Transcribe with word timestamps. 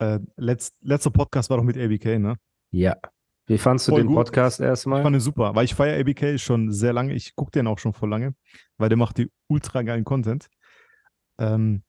Äh, 0.00 0.18
letzt, 0.36 0.74
letzter 0.80 1.10
Podcast 1.10 1.50
war 1.50 1.58
doch 1.58 1.64
mit 1.64 1.76
ABK, 1.76 2.18
ne? 2.18 2.36
Ja. 2.70 2.96
Wie 3.46 3.58
fandst 3.58 3.86
du 3.88 3.92
Voll 3.92 4.02
den 4.02 4.06
gut. 4.08 4.16
Podcast 4.16 4.60
Ich 4.60 4.66
erstmal? 4.66 5.02
fand 5.02 5.16
ihn 5.16 5.20
super, 5.20 5.54
weil 5.54 5.64
ich 5.64 5.74
feiere 5.74 6.00
ABK 6.00 6.38
schon 6.38 6.72
sehr 6.72 6.92
lange. 6.92 7.14
Ich 7.14 7.34
gucke 7.34 7.50
den 7.50 7.66
auch 7.66 7.78
schon 7.78 7.92
vor 7.92 8.08
lange, 8.08 8.34
weil 8.78 8.88
der 8.88 8.96
macht 8.96 9.18
die 9.18 9.30
ultra 9.48 9.82
geilen 9.82 10.04
Content. 10.04 10.48
Ähm, 11.38 11.82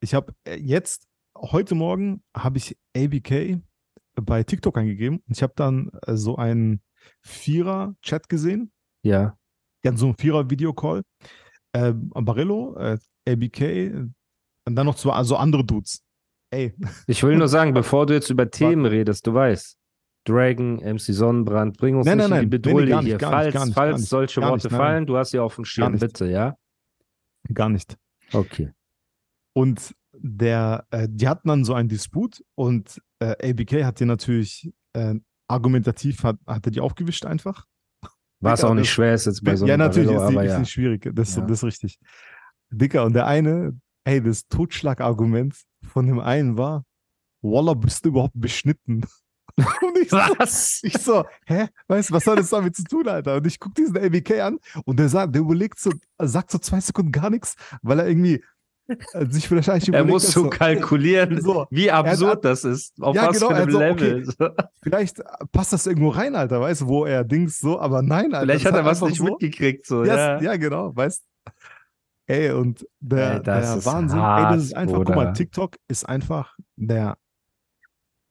ich 0.00 0.14
habe 0.14 0.34
jetzt, 0.58 1.06
heute 1.36 1.74
Morgen, 1.74 2.22
habe 2.36 2.58
ich 2.58 2.76
ABK 2.96 3.58
bei 4.16 4.42
TikTok 4.42 4.76
eingegeben 4.76 5.18
und 5.26 5.36
ich 5.36 5.42
habe 5.42 5.52
dann 5.56 5.90
äh, 6.06 6.16
so 6.16 6.36
einen 6.36 6.82
Vierer-Chat 7.22 8.28
gesehen. 8.28 8.72
Ja. 9.02 9.38
Hatten 9.84 9.96
so 9.96 10.06
einen 10.06 10.18
Vierer-Videocall. 10.18 11.02
Äh, 11.72 11.92
Barillo, 11.94 12.76
äh, 12.76 12.98
ABK 13.28 14.10
und 14.64 14.74
dann 14.74 14.86
noch 14.86 14.96
zwei, 14.96 15.12
also 15.12 15.36
andere 15.36 15.64
Dudes. 15.64 16.02
Ey, 16.50 16.74
Ich 17.06 17.22
will 17.22 17.36
nur 17.36 17.48
sagen, 17.48 17.74
bevor 17.74 18.06
du 18.06 18.14
jetzt 18.14 18.30
über 18.30 18.50
Themen 18.50 18.86
redest, 18.86 19.26
du 19.26 19.34
weißt, 19.34 19.78
Dragon, 20.24 20.76
MC 20.76 21.00
Sonnenbrand, 21.00 21.78
bring 21.78 21.96
uns 21.96 22.06
Nein, 22.06 22.18
nicht 22.18 22.28
nein, 22.28 22.42
in 22.44 22.50
die 22.50 22.58
Bedrohung 22.58 23.00
hier. 23.02 23.18
falls 23.20 23.54
nicht, 23.54 23.74
falls 23.74 24.00
nicht, 24.00 24.08
solche 24.08 24.42
Worte 24.42 24.66
nicht, 24.68 24.76
fallen, 24.76 25.06
du 25.06 25.16
hast 25.16 25.32
ja 25.32 25.42
auf 25.42 25.54
dem 25.54 25.64
Schirm, 25.64 25.98
bitte, 25.98 26.26
ja? 26.26 26.56
gar 27.54 27.68
nicht. 27.68 27.96
Okay. 28.32 28.72
Und 29.54 29.94
der, 30.12 30.86
äh, 30.90 31.08
die 31.10 31.28
hatten 31.28 31.48
dann 31.48 31.64
so 31.64 31.74
einen 31.74 31.88
Disput 31.88 32.42
und 32.56 33.00
äh, 33.20 33.50
ABK 33.50 33.84
hat 33.84 34.00
die 34.00 34.04
natürlich 34.04 34.72
äh, 34.94 35.14
argumentativ, 35.48 36.24
hat, 36.24 36.38
hat 36.46 36.66
er 36.66 36.72
die 36.72 36.80
aufgewischt 36.80 37.24
einfach. 37.24 37.66
Was 38.40 38.60
Digga, 38.60 38.70
auch 38.70 38.74
nicht 38.74 38.90
schwer 38.90 39.14
ist 39.14 39.26
jetzt 39.26 39.44
bei 39.44 39.56
so 39.56 39.66
ja, 39.66 39.74
einem 39.74 39.86
natürlich, 39.86 40.08
Barello, 40.08 40.28
ist, 40.28 40.34
aber 40.34 40.44
ist 40.44 40.52
ja. 40.52 40.58
nicht 40.58 40.70
schwierig. 40.70 41.10
Das, 41.14 41.36
Ja. 41.36 41.42
das 41.42 41.58
ist 41.58 41.64
richtig. 41.64 41.98
Dicker, 42.70 43.04
und 43.04 43.14
der 43.14 43.26
eine, 43.26 43.78
ey, 44.06 44.22
das 44.22 44.46
Totschlagargument 44.48 45.54
von 45.86 46.06
dem 46.06 46.20
einen 46.20 46.56
war, 46.56 46.84
Walla, 47.42 47.74
bist 47.74 48.04
du 48.04 48.08
überhaupt 48.10 48.32
beschnitten? 48.34 49.04
Und 49.56 49.98
ich 50.02 50.10
so, 50.10 50.16
Was? 50.16 50.80
ich 50.82 50.98
so, 50.98 51.24
hä? 51.46 51.66
Weißt 51.88 52.10
du, 52.10 52.14
was 52.14 52.24
soll 52.24 52.36
das 52.36 52.50
damit 52.50 52.76
zu 52.76 52.84
tun, 52.84 53.08
Alter? 53.08 53.36
Und 53.36 53.46
ich 53.46 53.58
gucke 53.58 53.74
diesen 53.74 53.96
ABK 53.96 54.40
an 54.40 54.58
und 54.84 54.98
der 54.98 55.08
sagt, 55.08 55.34
der 55.34 55.42
überlegt 55.42 55.78
so, 55.78 55.92
sagt 56.18 56.50
so 56.50 56.58
zwei 56.58 56.80
Sekunden 56.80 57.10
gar 57.12 57.30
nichts, 57.30 57.54
weil 57.82 58.00
er 58.00 58.08
irgendwie 58.08 58.42
äh, 58.88 59.26
sich 59.30 59.48
vielleicht 59.48 59.68
eigentlich 59.70 59.94
Er 59.94 60.04
muss 60.04 60.30
so 60.30 60.50
kalkulieren, 60.50 61.40
So. 61.40 61.66
wie 61.70 61.90
hat- 61.90 62.06
absurd 62.06 62.44
das 62.44 62.64
ist. 62.64 63.00
Auf 63.02 63.16
Ja, 63.16 63.28
was 63.28 63.36
genau, 63.38 63.48
für 63.48 63.54
einem 63.56 63.66
also, 63.66 63.78
Level. 63.78 64.34
vielleicht 64.82 65.22
passt 65.52 65.72
das 65.72 65.86
irgendwo 65.86 66.10
rein, 66.10 66.34
Alter, 66.36 66.60
weißt 66.60 66.82
du, 66.82 66.86
wo 66.88 67.04
er 67.06 67.24
Dings 67.24 67.58
so, 67.58 67.80
aber 67.80 68.02
nein, 68.02 68.34
Alter. 68.34 68.46
Vielleicht 68.46 68.66
hat 68.66 68.74
er 68.74 68.84
was 68.84 69.00
nicht 69.00 69.16
so, 69.16 69.24
mitgekriegt. 69.24 69.86
So, 69.86 70.04
Ja, 70.04 70.16
ja. 70.36 70.42
ja, 70.42 70.56
genau, 70.56 70.94
weißt 70.94 71.22
Ey, 72.26 72.50
und 72.50 72.86
der, 73.00 73.36
Ey, 73.36 73.42
der 73.42 73.84
Wahnsinn, 73.84 74.18
ey, 74.18 74.24
hart, 74.24 74.56
das 74.56 74.64
ist 74.64 74.76
einfach, 74.76 75.04
guck 75.04 75.14
mal. 75.14 75.32
TikTok 75.32 75.76
ist 75.88 76.08
einfach 76.08 76.56
der 76.74 77.16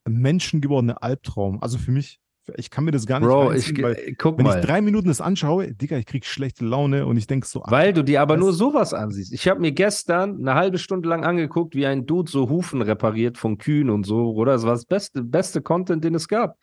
menschengewordene 0.05 1.01
Albtraum. 1.01 1.61
Also 1.61 1.77
für 1.77 1.91
mich, 1.91 2.19
ich 2.57 2.69
kann 2.69 2.83
mir 2.83 2.91
das 2.91 3.05
gar 3.05 3.19
nicht 3.19 3.29
Bro, 3.29 3.53
ich, 3.53 3.81
weil, 3.81 4.16
guck 4.17 4.38
wenn 4.38 4.45
mal. 4.45 4.59
ich 4.59 4.66
drei 4.66 4.81
Minuten 4.81 5.07
das 5.07 5.22
anschaue, 5.22 5.73
Digga, 5.73 5.97
ich 5.97 6.06
krieg 6.06 6.25
schlechte 6.25 6.66
Laune 6.66 7.06
und 7.06 7.17
ich 7.17 7.25
denk 7.25 7.45
so, 7.45 7.63
Weil 7.66 7.94
du 7.94 8.03
dir 8.03 8.22
aber 8.22 8.35
nur 8.38 8.51
sowas 8.53 8.94
ansiehst. 8.94 9.33
Ich 9.33 9.47
habe 9.47 9.61
mir 9.61 9.72
gestern 9.72 10.39
eine 10.39 10.56
halbe 10.56 10.77
Stunde 10.77 11.07
lang 11.07 11.23
angeguckt, 11.23 11.73
wie 11.73 11.85
ein 11.85 12.06
Dude 12.06 12.29
so 12.29 12.50
Hufen 12.50 12.81
repariert 12.81 13.38
von 13.38 13.57
Kühen 13.57 13.89
und 13.89 14.06
so, 14.06 14.33
oder? 14.33 14.53
Das 14.53 14.63
war 14.63 14.73
das 14.73 14.85
beste, 14.85 15.23
beste 15.23 15.62
Content, 15.62 16.03
den 16.03 16.16
es 16.16 16.27
gab. 16.27 16.57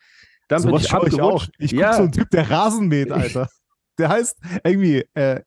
Dann 0.47 0.61
bin 0.61 0.69
sowas 0.77 0.83
ich 0.85 1.13
ich 1.13 1.21
auch. 1.21 1.47
Ich 1.57 1.71
guck 1.71 1.79
ja, 1.79 1.93
so 1.93 2.03
einen 2.03 2.11
Typ, 2.11 2.29
der 2.29 2.49
Rasen 2.49 2.87
mäht, 2.87 3.11
Alter. 3.11 3.49
Der 3.99 4.09
heißt 4.09 4.39
irgendwie 4.63 5.05
äh, 5.13 5.41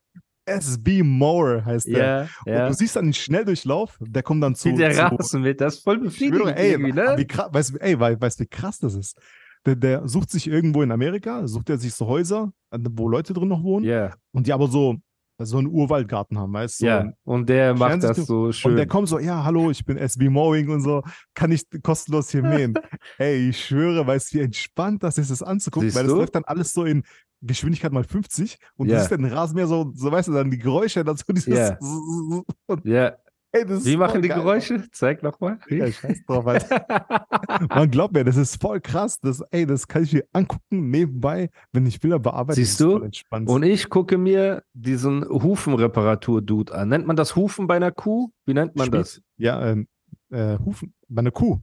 SB 0.47 1.03
Mower 1.03 1.65
heißt 1.65 1.87
der. 1.89 1.99
ja, 1.99 2.21
Und 2.47 2.53
ja. 2.53 2.69
du 2.69 2.75
siehst 2.75 2.97
dann 2.97 3.07
den 3.07 3.15
Schnelldurchlauf, 3.15 3.99
der 4.01 4.23
kommt 4.23 4.43
dann 4.43 4.55
zu. 4.55 4.69
Wie 4.71 4.75
der 4.77 4.97
Rasen 4.97 5.43
mit, 5.43 5.61
das 5.61 5.77
ist 5.77 5.85
voll 5.85 5.99
befriedigend 5.99 6.57
ey, 6.57 6.73
irgendwie, 6.73 6.93
ne? 6.93 7.15
wie 7.19 7.27
weißt, 7.29 7.75
du, 7.75 7.79
ey, 7.79 7.99
wei- 8.01 8.21
weißt 8.21 8.41
du, 8.41 8.45
wie 8.45 8.49
krass 8.49 8.79
das 8.79 8.95
ist? 8.95 9.19
Der, 9.67 9.75
der 9.75 10.07
sucht 10.07 10.31
sich 10.31 10.47
irgendwo 10.47 10.83
in 10.83 10.93
Amerika, 10.93 11.47
sucht 11.49 11.69
er 11.71 11.79
sich 11.79 11.93
so 11.93 12.07
Häuser, 12.07 12.53
wo 12.71 13.09
Leute 13.09 13.33
drin 13.35 13.49
noch 13.49 13.65
wohnen 13.65 13.85
Ja, 13.85 14.13
und 14.33 14.47
die 14.47 14.53
aber 14.53 14.69
so, 14.69 14.97
so 15.39 15.59
einen 15.59 15.67
Urwaldgarten 15.69 16.39
haben, 16.39 16.53
weißt 16.53 16.81
du? 16.81 16.87
Ja. 16.87 17.13
Und 17.25 17.49
der 17.49 17.75
macht 17.75 18.03
das 18.03 18.17
so 18.27 18.45
Und 18.45 18.55
schön. 18.55 18.77
der 18.77 18.87
kommt 18.87 19.09
so, 19.09 19.19
ja, 19.19 19.45
hallo, 19.45 19.71
ich 19.71 19.85
bin 19.85 19.99
SB 19.99 20.29
Mowing 20.31 20.71
und 20.71 20.81
so, 20.81 21.03
kann 21.35 21.53
ich 21.53 21.63
kostenlos 21.83 22.31
hier 22.31 22.43
mähen. 22.43 22.75
Ey, 23.19 23.51
ich 23.51 23.65
schwöre, 23.67 24.07
weißt 24.07 24.33
du, 24.33 24.39
wie 24.39 24.43
entspannt 24.43 25.03
das 25.03 25.19
ist, 25.19 25.31
das 25.31 25.43
anzugucken, 25.43 25.89
Siehst 25.89 25.97
weil 25.97 26.05
das 26.05 26.13
du? 26.13 26.19
läuft 26.21 26.35
dann 26.35 26.45
alles 26.45 26.73
so 26.73 26.85
in 26.85 27.03
Geschwindigkeit 27.43 27.93
mal 27.93 28.05
50 28.05 28.57
und 28.77 28.89
Ja. 28.89 28.95
du 28.95 29.01
siehst 29.01 29.13
dann 29.13 29.25
Rasenmäher 29.27 29.67
so, 29.67 29.93
so, 29.95 30.11
weißt 30.11 30.29
du, 30.29 30.33
dann 30.33 30.51
die 30.51 30.59
Geräusche, 30.59 31.05
dann 31.05 31.17
so 31.17 31.25
dieses, 31.33 31.47
Ja. 31.55 31.79
und, 32.67 32.85
ja. 32.87 33.13
Ey, 33.57 33.65
das 33.67 33.79
ist 33.79 33.87
Wie 33.87 33.97
machen 33.97 34.23
die 34.23 34.29
geil. 34.29 34.39
Geräusche? 34.39 34.85
Zeig 34.93 35.23
nochmal. 35.23 35.59
Ja, 35.69 35.91
scheiß 35.91 36.25
drauf, 36.27 36.47
Alter. 36.47 36.87
Man 37.75 37.91
glaubt 37.91 38.15
mir, 38.15 38.25
das 38.25 38.37
ist 38.37 38.61
voll 38.61 38.81
krass. 38.81 39.19
Das, 39.21 39.41
ey, 39.51 39.67
das 39.67 39.87
kann 39.89 40.03
ich 40.05 40.13
mir 40.13 40.25
angucken 40.33 40.91
nebenbei, 40.91 41.51
wenn 41.73 41.87
ich 41.87 42.01
Bilder 42.01 42.19
bearbeite. 42.19 42.57
Siehst 42.57 42.81
du? 42.81 43.09
Und 43.31 43.63
ich 43.65 43.89
gucke 43.89 44.19
mir 44.19 44.63
diesen 44.75 45.25
Hufenreparatur-Dude 45.29 46.75
an. 46.75 46.89
Nennt 46.89 47.07
man 47.07 47.17
das 47.17 47.37
Hufen 47.37 47.67
bei 47.67 47.77
einer 47.77 47.93
Kuh? 47.93 48.31
Wie 48.45 48.55
nennt 48.55 48.77
man 48.77 48.87
Spielt- 48.87 49.03
das? 49.03 49.21
Ja, 49.37 49.65
ähm, 49.67 49.89
äh, 50.31 50.59
Hufen. 50.59 50.95
Bei 51.09 51.21
einer 51.21 51.31
Kuh. 51.31 51.61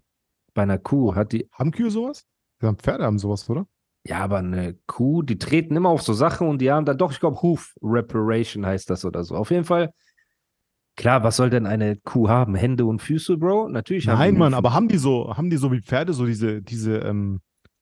Bei 0.53 0.63
einer 0.63 0.77
Kuh 0.77 1.15
hat 1.15 1.31
die 1.31 1.49
Haben 1.51 1.71
Kühe 1.71 1.89
sowas? 1.91 2.25
Ja, 2.61 2.73
Pferde 2.73 3.03
haben 3.05 3.19
sowas, 3.19 3.49
oder? 3.49 3.65
Ja, 4.05 4.19
aber 4.19 4.37
eine 4.39 4.77
Kuh, 4.85 5.21
die 5.21 5.37
treten 5.37 5.75
immer 5.75 5.89
auf 5.89 6.01
so 6.01 6.13
Sachen 6.13 6.47
und 6.47 6.59
die 6.59 6.71
haben 6.71 6.85
dann 6.85 6.97
doch, 6.97 7.11
ich 7.11 7.19
glaube, 7.19 7.41
Hoof 7.41 7.73
Reparation 7.81 8.65
heißt 8.65 8.89
das 8.89 9.05
oder 9.05 9.23
so. 9.23 9.35
Auf 9.35 9.49
jeden 9.49 9.63
Fall, 9.63 9.91
klar, 10.95 11.23
was 11.23 11.35
soll 11.37 11.49
denn 11.49 11.65
eine 11.65 11.95
Kuh 11.97 12.29
haben? 12.29 12.55
Hände 12.55 12.85
und 12.85 13.01
Füße, 13.01 13.37
Bro? 13.37 13.69
Natürlich 13.69 14.07
haben 14.07 14.19
Nein, 14.19 14.37
Mann, 14.37 14.53
aber 14.53 14.73
haben 14.73 14.87
die 14.87 14.97
so, 14.97 15.35
haben 15.35 15.49
die 15.49 15.57
so 15.57 15.71
wie 15.71 15.81
Pferde, 15.81 16.13
so 16.13 16.25
diese, 16.25 16.61
diese 16.61 16.97
ähm, 16.99 17.41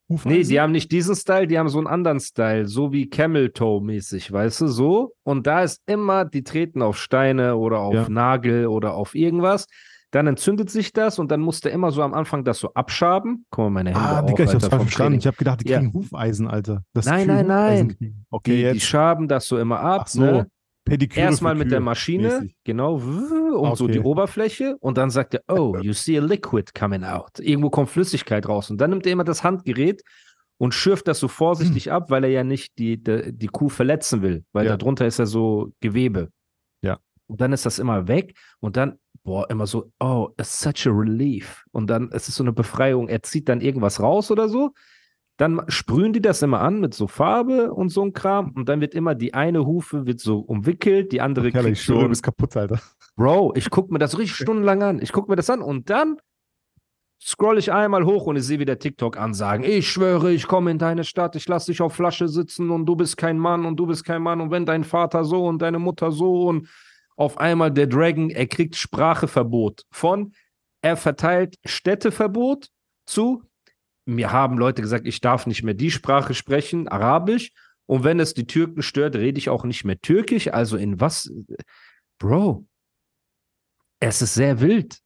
Hufeisen? 0.09 0.38
Nee, 0.38 0.44
die 0.44 0.59
haben 0.59 0.72
nicht 0.72 0.91
diesen 0.91 1.16
Style, 1.16 1.47
die 1.47 1.57
haben 1.57 1.69
so 1.69 1.77
einen 1.77 1.88
anderen 1.88 2.19
Style, 2.19 2.67
so 2.67 2.91
wie 2.91 3.09
Camel 3.09 3.51
Toe 3.51 3.81
mäßig, 3.81 4.31
weißt 4.31 4.61
du, 4.61 4.67
so. 4.67 5.13
Und 5.23 5.47
da 5.47 5.63
ist 5.63 5.81
immer, 5.85 6.25
die 6.25 6.44
treten 6.44 6.81
auf 6.81 6.97
Steine 6.97 7.55
oder 7.57 7.79
auf 7.79 7.94
Ja. 7.94 8.09
Nagel 8.09 8.67
oder 8.67 8.94
auf 8.94 9.16
irgendwas. 9.16 9.67
Dann 10.13 10.28
entzündet 10.28 10.69
sich 10.69 10.91
das 10.91 11.19
und 11.19 11.31
dann 11.31 11.39
musst 11.39 11.63
du 11.63 11.69
immer 11.69 11.91
so 11.91 12.01
am 12.01 12.13
Anfang 12.13 12.43
das 12.43 12.59
so 12.59 12.73
abschaben. 12.73 13.45
Guck 13.49 13.63
mal, 13.63 13.69
meine 13.69 13.91
Hände 13.91 14.03
Ah, 14.05 14.22
Digga, 14.23 14.43
ich 14.43 14.53
hab's 14.53 14.67
falsch 14.67 14.81
verstanden. 14.83 15.19
Ich 15.19 15.25
habe 15.25 15.38
gedacht, 15.38 15.61
die 15.63 15.69
Ja. 15.69 15.78
kriegen 15.79 15.93
Hufeisen, 15.93 16.49
Alter. 16.49 16.83
Dass 16.93 17.05
Nein, 17.05 17.28
nein, 17.28 17.47
nein. 17.47 17.97
Okay, 18.29 18.67
Die, 18.67 18.73
die 18.73 18.79
schaben 18.81 19.29
das 19.29 19.47
so 19.47 19.57
immer 19.57 19.79
ab. 19.79 20.01
Ach 20.03 20.07
so, 20.07 20.22
ne? 20.22 20.47
Pediküre 20.86 21.25
Erstmal 21.25 21.56
mit 21.56 21.72
der 21.72 21.80
Maschine, 21.80 22.40
mäßig. 22.42 22.56
genau, 22.64 22.96
und 22.96 23.78
so 23.78 23.86
Okay. 23.86 23.94
die 23.94 24.00
Oberfläche. 24.00 24.78
Und 24.80 24.97
dann 24.97 25.09
sagt 25.12 25.36
er, 25.36 25.42
oh, 25.47 25.78
you 25.81 25.94
see 25.94 26.18
a 26.18 26.22
liquid 26.22 26.74
coming 26.74 27.03
out. 27.03 27.40
Irgendwo 27.40 27.69
kommt 27.69 27.90
Flüssigkeit 27.90 28.47
raus. 28.47 28.72
Und 28.72 28.80
dann 28.81 28.90
nimmt 28.90 29.06
er 29.06 29.12
immer 29.14 29.24
das 29.24 29.44
Handgerät 29.44 30.02
und 30.58 30.74
schürft 30.74 31.08
das 31.08 31.20
so 31.20 31.28
vorsichtig 31.28 31.91
ab, 31.91 32.09
weil 32.09 32.24
er 32.24 32.30
ja 32.31 32.44
nicht 32.44 32.78
die, 32.80 32.97
die, 33.02 33.31
die 33.31 33.47
Kuh 33.47 33.70
verletzen 33.70 34.22
will, 34.22 34.44
weil 34.53 34.66
Ja. 34.66 34.75
darunter 34.78 35.06
ist 35.06 35.20
ja 35.20 35.25
so 35.25 35.72
Gewebe. 35.81 36.30
Ja. 36.81 37.00
Und 37.28 37.41
dann 37.41 37.53
ist 37.53 37.66
das 37.66 37.80
immer 37.80 38.08
weg 38.08 38.36
und 38.59 38.75
dann, 38.75 38.97
boah, 39.24 39.50
immer 39.50 39.68
so, 39.68 39.91
oh, 40.00 40.30
it's 40.40 40.59
such 40.59 40.88
a 40.88 40.91
relief. 40.91 41.64
Und 41.72 41.88
dann 41.91 42.09
ist 42.09 42.28
es 42.28 42.35
so 42.35 42.44
eine 42.44 42.53
Befreiung. 42.53 43.08
Er 43.08 43.22
zieht 43.23 43.47
dann 43.50 43.61
irgendwas 43.61 44.00
raus 44.02 44.32
oder 44.32 44.50
so. 44.50 44.72
Dann 45.37 45.61
sprühen 45.69 46.13
die 46.13 46.22
das 46.22 46.41
immer 46.41 46.61
an 46.61 46.79
mit 46.79 46.93
so 46.93 47.07
Farbe 47.07 47.73
und 47.73 47.89
so 47.89 48.03
ein 48.03 48.13
Kram. 48.13 48.51
Und 48.51 48.69
dann 48.69 48.81
wird 48.81 48.93
immer 48.93 49.16
die 49.16 49.33
eine 49.33 49.66
Hufe 49.66 50.05
wird 50.05 50.19
so 50.19 50.39
umwickelt, 50.39 51.11
die 51.11 51.22
andere 51.22 51.51
Kerl, 51.51 51.66
kriegt 51.66 51.78
so 51.78 52.01
du 52.01 52.09
bist 52.09 52.23
kaputt, 52.23 52.55
Alter. 52.55 52.79
Bro, 53.16 53.53
ich 53.55 53.69
gucke 53.69 53.91
mir 53.91 53.99
das 53.99 54.17
richtig 54.17 54.35
stundenlang 54.35 54.83
an. 54.83 55.01
Ich 55.01 55.11
gucke 55.11 55.31
mir 55.31 55.35
das 55.35 55.49
an 55.49 55.61
und 55.61 55.89
dann 55.89 56.17
scroll 57.23 57.57
ich 57.59 57.72
einmal 57.72 58.05
hoch 58.05 58.25
und 58.25 58.35
ich 58.35 58.43
sehe 58.43 58.59
wieder 58.59 58.79
TikTok-Ansagen. 58.79 59.63
Ich 59.63 59.89
schwöre, 59.89 60.31
ich 60.31 60.47
komme 60.47 60.72
in 60.72 60.79
deine 60.79 61.03
Stadt, 61.03 61.35
ich 61.35 61.47
lasse 61.47 61.72
dich 61.72 61.81
auf 61.81 61.93
Flasche 61.93 62.28
sitzen 62.28 62.72
und 62.72 62.85
du 62.85 62.95
bist 62.95 63.17
kein 63.17 63.37
Mann 63.37 63.66
und 63.66 63.78
du 63.78 63.85
bist 63.85 64.03
kein 64.03 64.22
Mann 64.22 64.41
und 64.41 64.51
wenn 64.51 64.66
dein 64.66 64.83
Vater 64.83 65.23
so 65.23 65.45
und 65.45 65.61
deine 65.61 65.79
Mutter 65.79 66.11
so 66.11 66.47
und 66.47 66.67
auf 67.16 67.37
einmal 67.37 67.72
der 67.72 67.87
Dragon, 67.87 68.31
er 68.31 68.47
kriegt 68.47 68.75
Spracheverbot 68.75 69.85
von, 69.91 70.33
er 70.81 70.97
verteilt 70.97 71.57
Städteverbot 71.63 72.69
zu, 73.05 73.43
mir 74.11 74.31
haben 74.31 74.58
Leute 74.58 74.81
gesagt, 74.81 75.08
ich 75.08 75.22
darf 75.22 75.47
nicht 75.47 75.63
mehr 75.63 75.73
die 75.73 75.91
Sprache 75.91 76.34
sprechen, 76.34 76.87
Arabisch. 76.87 77.52
Und 77.85 78.03
wenn 78.03 78.19
es 78.19 78.34
die 78.34 78.47
Türken 78.47 78.81
stört, 78.81 79.16
rede 79.16 79.37
ich 79.37 79.49
auch 79.49 79.63
nicht 79.63 79.84
mehr 79.84 79.99
Türkisch. 79.99 80.47
Also 80.47 80.78
in 80.78 80.99
was? 80.99 81.31
Bro, 82.19 82.66
es 83.99 84.22
ist 84.22 84.34
sehr 84.34 84.59
wild. 84.61 84.99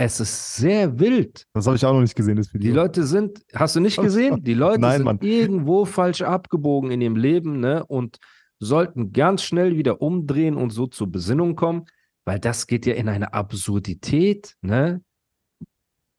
Es 0.00 0.20
ist 0.20 0.56
sehr 0.56 0.98
wild. 1.00 1.44
Das 1.52 1.66
habe 1.66 1.76
ich 1.76 1.84
auch 1.84 1.92
noch 1.92 2.00
nicht 2.00 2.14
gesehen, 2.14 2.36
das 2.36 2.48
Die 2.48 2.60
Video. 2.60 2.74
Leute 2.74 3.04
sind, 3.04 3.40
hast 3.52 3.74
du 3.74 3.80
nicht 3.80 4.00
gesehen? 4.00 4.42
Die 4.44 4.54
Leute 4.54 4.80
Nein, 4.80 4.98
sind 4.98 5.04
Mann. 5.04 5.18
irgendwo 5.20 5.84
falsch 5.84 6.22
abgebogen 6.22 6.92
in 6.92 7.00
ihrem 7.00 7.16
Leben, 7.16 7.58
ne? 7.58 7.84
Und 7.84 8.18
sollten 8.60 9.12
ganz 9.12 9.42
schnell 9.42 9.76
wieder 9.76 10.00
umdrehen 10.00 10.56
und 10.56 10.70
so 10.70 10.86
zur 10.86 11.10
Besinnung 11.10 11.56
kommen, 11.56 11.86
weil 12.24 12.38
das 12.38 12.66
geht 12.68 12.86
ja 12.86 12.94
in 12.94 13.08
eine 13.08 13.32
Absurdität, 13.32 14.54
ne? 14.62 15.02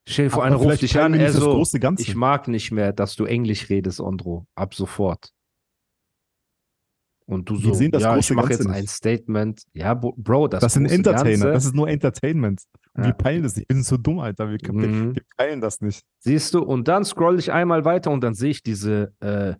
Stell 0.09 0.25
dir 0.25 0.31
vor, 0.31 0.43
einer 0.43 0.55
ruft 0.55 0.81
dich 0.81 0.99
an, 0.99 1.13
er 1.13 1.31
so, 1.31 1.63
ich 1.97 2.15
mag 2.15 2.47
nicht 2.47 2.71
mehr, 2.71 2.93
dass 2.93 3.15
du 3.15 3.25
Englisch 3.25 3.69
redest, 3.69 3.99
Ondro, 3.99 4.47
ab 4.55 4.73
sofort. 4.73 5.31
Und 7.27 7.47
du 7.47 7.57
so, 7.57 7.73
sehen 7.75 7.91
das 7.91 8.01
ja, 8.01 8.17
ich 8.17 8.31
mache 8.31 8.49
jetzt 8.53 8.65
nicht. 8.65 8.75
ein 8.75 8.87
Statement. 8.87 9.61
Ja, 9.73 9.93
Bro- 9.93 10.47
das, 10.47 10.61
Das, 10.61 10.73
sind 10.73 10.85
große 10.85 10.95
Entertainer, 10.95 11.29
Ganze, 11.45 11.51
das 11.51 11.65
ist 11.65 11.75
nur 11.75 11.87
Entertainment. 11.87 12.63
Und 12.95 13.03
Ja. 13.03 13.09
wir 13.09 13.13
peilen 13.13 13.43
das 13.43 13.51
nicht. 13.55 13.67
Wir 13.67 13.75
sind 13.75 13.85
so 13.85 13.97
dumm, 13.97 14.17
Alter. 14.17 14.49
Wir, 14.49 14.57
wir, 14.59 14.73
Mhm. 14.73 15.15
wir 15.15 15.21
peilen 15.37 15.61
das 15.61 15.79
nicht. 15.79 16.01
Siehst 16.23 16.55
du, 16.55 16.63
und 16.63 16.87
dann 16.87 17.05
scroll 17.05 17.37
ich 17.37 17.51
einmal 17.51 17.85
weiter 17.85 18.09
und 18.09 18.21
dann 18.23 18.33
sehe 18.33 18.49
ich 18.49 18.63
diese 18.63 19.13
äh, 19.19 19.53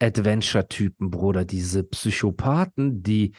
Cave-Adventure-Typen, 0.00 1.10
Bruder, 1.10 1.44
diese 1.44 1.84
Psychopathen, 1.84 3.02
die 3.04 3.32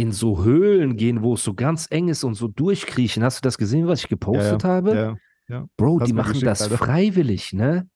in 0.00 0.12
so 0.12 0.42
Höhlen 0.42 0.96
gehen, 0.96 1.22
wo 1.22 1.34
es 1.34 1.44
so 1.44 1.52
ganz 1.52 1.86
eng 1.90 2.08
ist 2.08 2.24
und 2.24 2.34
so 2.34 2.48
durchkriechen. 2.48 3.22
Hast 3.22 3.38
du 3.38 3.42
das 3.42 3.58
gesehen, 3.58 3.86
was 3.86 4.00
ich 4.00 4.08
gepostet 4.08 4.64
habe? 4.64 5.18
Ja. 5.46 5.68
Bro, 5.76 6.00
Hast 6.00 6.08
die 6.08 6.14
machen 6.14 6.40
das 6.40 6.62
Alter. 6.62 6.78
freiwillig, 6.78 7.52
ne? 7.52 7.86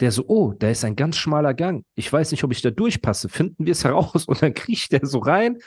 Der 0.00 0.10
so, 0.10 0.24
oh, 0.26 0.52
da 0.58 0.68
ist 0.68 0.84
ein 0.84 0.96
ganz 0.96 1.16
schmaler 1.16 1.54
Gang. 1.54 1.84
Ich 1.94 2.12
weiß 2.12 2.32
nicht, 2.32 2.42
ob 2.42 2.50
ich 2.50 2.60
da 2.60 2.70
durchpasse. 2.70 3.28
Finden 3.28 3.66
wir 3.66 3.72
es 3.72 3.84
heraus. 3.84 4.24
Und 4.26 4.42
dann 4.42 4.52
kriecht 4.52 4.90
der 4.90 5.06
so 5.06 5.20
rein. 5.20 5.58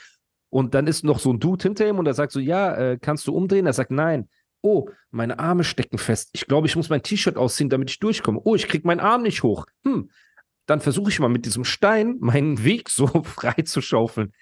Und 0.50 0.74
dann 0.74 0.86
ist 0.86 1.04
noch 1.04 1.20
so 1.20 1.32
ein 1.32 1.40
Dude 1.40 1.62
hinter 1.62 1.88
ihm 1.88 1.98
und 1.98 2.06
er 2.06 2.14
sagt 2.14 2.32
so, 2.32 2.40
ja, 2.40 2.74
äh, 2.76 2.98
kannst 3.00 3.26
du 3.26 3.34
umdrehen? 3.34 3.66
Er 3.66 3.72
sagt, 3.72 3.90
nein. 3.90 4.28
Oh, 4.60 4.90
meine 5.10 5.38
Arme 5.38 5.64
stecken 5.64 5.96
fest. 5.96 6.28
Ich 6.32 6.46
glaube, 6.48 6.66
ich 6.66 6.76
muss 6.76 6.90
mein 6.90 7.02
T-Shirt 7.02 7.38
ausziehen, 7.38 7.70
damit 7.70 7.90
ich 7.90 7.98
durchkomme. 7.98 8.40
Oh, 8.44 8.54
ich 8.54 8.68
krieg 8.68 8.84
meinen 8.84 9.00
Arm 9.00 9.22
nicht 9.22 9.42
hoch. 9.42 9.64
Hm. 9.84 10.10
Dann 10.66 10.80
versuche 10.80 11.08
ich 11.08 11.18
mal 11.18 11.28
mit 11.28 11.46
diesem 11.46 11.64
Stein 11.64 12.18
meinen 12.20 12.62
Weg 12.62 12.90
so 12.90 13.06
frei 13.24 13.62
zu 13.62 13.80
schaufeln. 13.80 14.32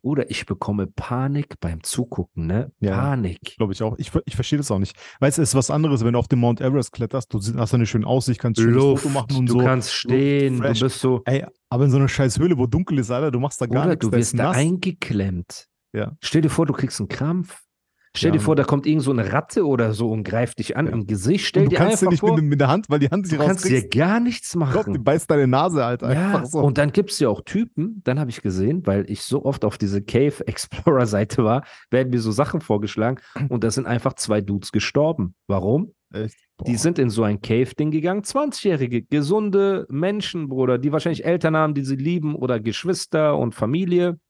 Bruder, 0.00 0.30
ich 0.30 0.44
bekomme 0.46 0.86
Panik 0.86 1.58
beim 1.60 1.82
Zugucken, 1.82 2.46
ne? 2.46 2.72
Ja. 2.80 2.96
Panik. 2.96 3.56
Glaube 3.56 3.72
ich 3.72 3.82
auch. 3.82 3.96
Ich, 3.98 4.10
ich 4.26 4.34
verstehe 4.34 4.58
das 4.58 4.70
auch 4.70 4.78
nicht. 4.78 4.96
Weißt 5.20 5.38
du, 5.38 5.42
es 5.42 5.50
ist 5.50 5.54
was 5.54 5.70
anderes, 5.70 6.04
wenn 6.04 6.12
du 6.12 6.18
auf 6.18 6.28
dem 6.28 6.40
Mount 6.40 6.60
Everest 6.60 6.92
kletterst, 6.92 7.32
du 7.32 7.38
hast 7.58 7.74
eine 7.74 7.86
schöne 7.86 8.06
Aussicht, 8.06 8.40
kannst 8.40 8.60
ein 8.60 8.64
schönes 8.64 8.76
Luft, 8.82 9.02
Foto 9.04 9.14
machen 9.14 9.36
und 9.36 9.46
du 9.48 9.54
so. 9.54 9.58
kannst 9.58 9.92
stehen, 9.92 10.58
fresh. 10.58 10.78
du 10.80 10.84
bist 10.86 11.00
so, 11.00 11.22
Ey, 11.24 11.44
aber 11.70 11.84
in 11.84 11.90
so 11.90 11.96
einer 11.96 12.08
scheiß 12.08 12.38
Höhle, 12.38 12.58
wo 12.58 12.66
dunkel 12.66 12.98
ist, 12.98 13.10
Alter, 13.10 13.30
du 13.30 13.40
machst 13.40 13.60
da 13.60 13.66
gar 13.66 13.82
Oder 13.84 13.90
nichts. 13.90 14.04
du 14.04 14.10
da 14.10 14.16
ist 14.18 14.32
wirst 14.32 14.38
da 14.38 14.44
nass. 14.44 14.56
eingeklemmt. 14.56 15.66
Ja. 15.92 16.12
Stell 16.20 16.42
dir 16.42 16.50
vor, 16.50 16.66
du 16.66 16.72
kriegst 16.72 17.00
einen 17.00 17.08
Krampf. 17.08 17.62
Stell 18.16 18.28
Ja, 18.30 18.36
dir 18.36 18.40
vor, 18.40 18.54
da 18.54 18.62
kommt 18.62 18.86
irgend 18.86 19.02
so 19.02 19.10
eine 19.10 19.32
Ratte 19.32 19.66
oder 19.66 19.92
so 19.92 20.08
und 20.10 20.22
greift 20.22 20.60
dich 20.60 20.76
an 20.76 20.86
Ja. 20.86 20.92
im 20.92 21.06
Gesicht. 21.06 21.46
Stell 21.46 21.64
Und 21.64 21.72
du 21.72 21.76
dir 21.76 21.82
kannst 21.82 22.00
dir 22.02 22.08
nicht 22.08 22.20
vor, 22.20 22.36
mit, 22.36 22.44
mit 22.44 22.60
der 22.60 22.68
Hand, 22.68 22.86
weil 22.88 23.00
die 23.00 23.08
Hand 23.10 23.24
du 23.26 23.30
sich 23.30 23.38
kannst 23.38 23.68
dir 23.68 23.88
gar 23.88 24.20
nichts 24.20 24.52
Gott, 24.52 24.62
die 24.86 24.90
machen. 24.90 25.04
beißt 25.04 25.28
deine 25.30 25.48
Nase. 25.48 25.80
Ja, 25.80 25.92
Einfach 25.96 26.46
so. 26.46 26.60
und 26.60 26.78
dann 26.78 26.92
gibt 26.92 27.10
es 27.10 27.18
ja 27.18 27.28
auch 27.28 27.40
Typen, 27.44 28.00
dann 28.04 28.20
habe 28.20 28.30
ich 28.30 28.40
gesehen, 28.40 28.86
weil 28.86 29.10
ich 29.10 29.22
so 29.22 29.44
oft 29.44 29.64
auf 29.64 29.78
diese 29.78 30.00
Cave 30.00 30.46
Explorer 30.46 31.06
Seite 31.06 31.42
war, 31.44 31.64
werden 31.90 32.10
mir 32.10 32.20
so 32.20 32.30
Sachen 32.30 32.60
vorgeschlagen 32.60 33.20
und 33.48 33.64
da 33.64 33.70
sind 33.70 33.86
einfach 33.86 34.12
zwei 34.14 34.40
Dudes 34.40 34.70
gestorben. 34.70 35.34
Warum? 35.48 35.92
Echt? 36.12 36.36
Die 36.68 36.76
sind 36.76 37.00
in 37.00 37.10
so 37.10 37.24
ein 37.24 37.40
Cave-Ding 37.42 37.90
gegangen. 37.90 38.22
20-jährige, 38.22 39.02
gesunde 39.02 39.86
Menschen, 39.90 40.48
Bruder, 40.48 40.78
die 40.78 40.92
wahrscheinlich 40.92 41.24
Eltern 41.24 41.56
haben, 41.56 41.74
die 41.74 41.82
sie 41.84 41.96
lieben 41.96 42.36
oder 42.36 42.60
Geschwister 42.60 43.36
und 43.36 43.56
Familie. 43.56 44.20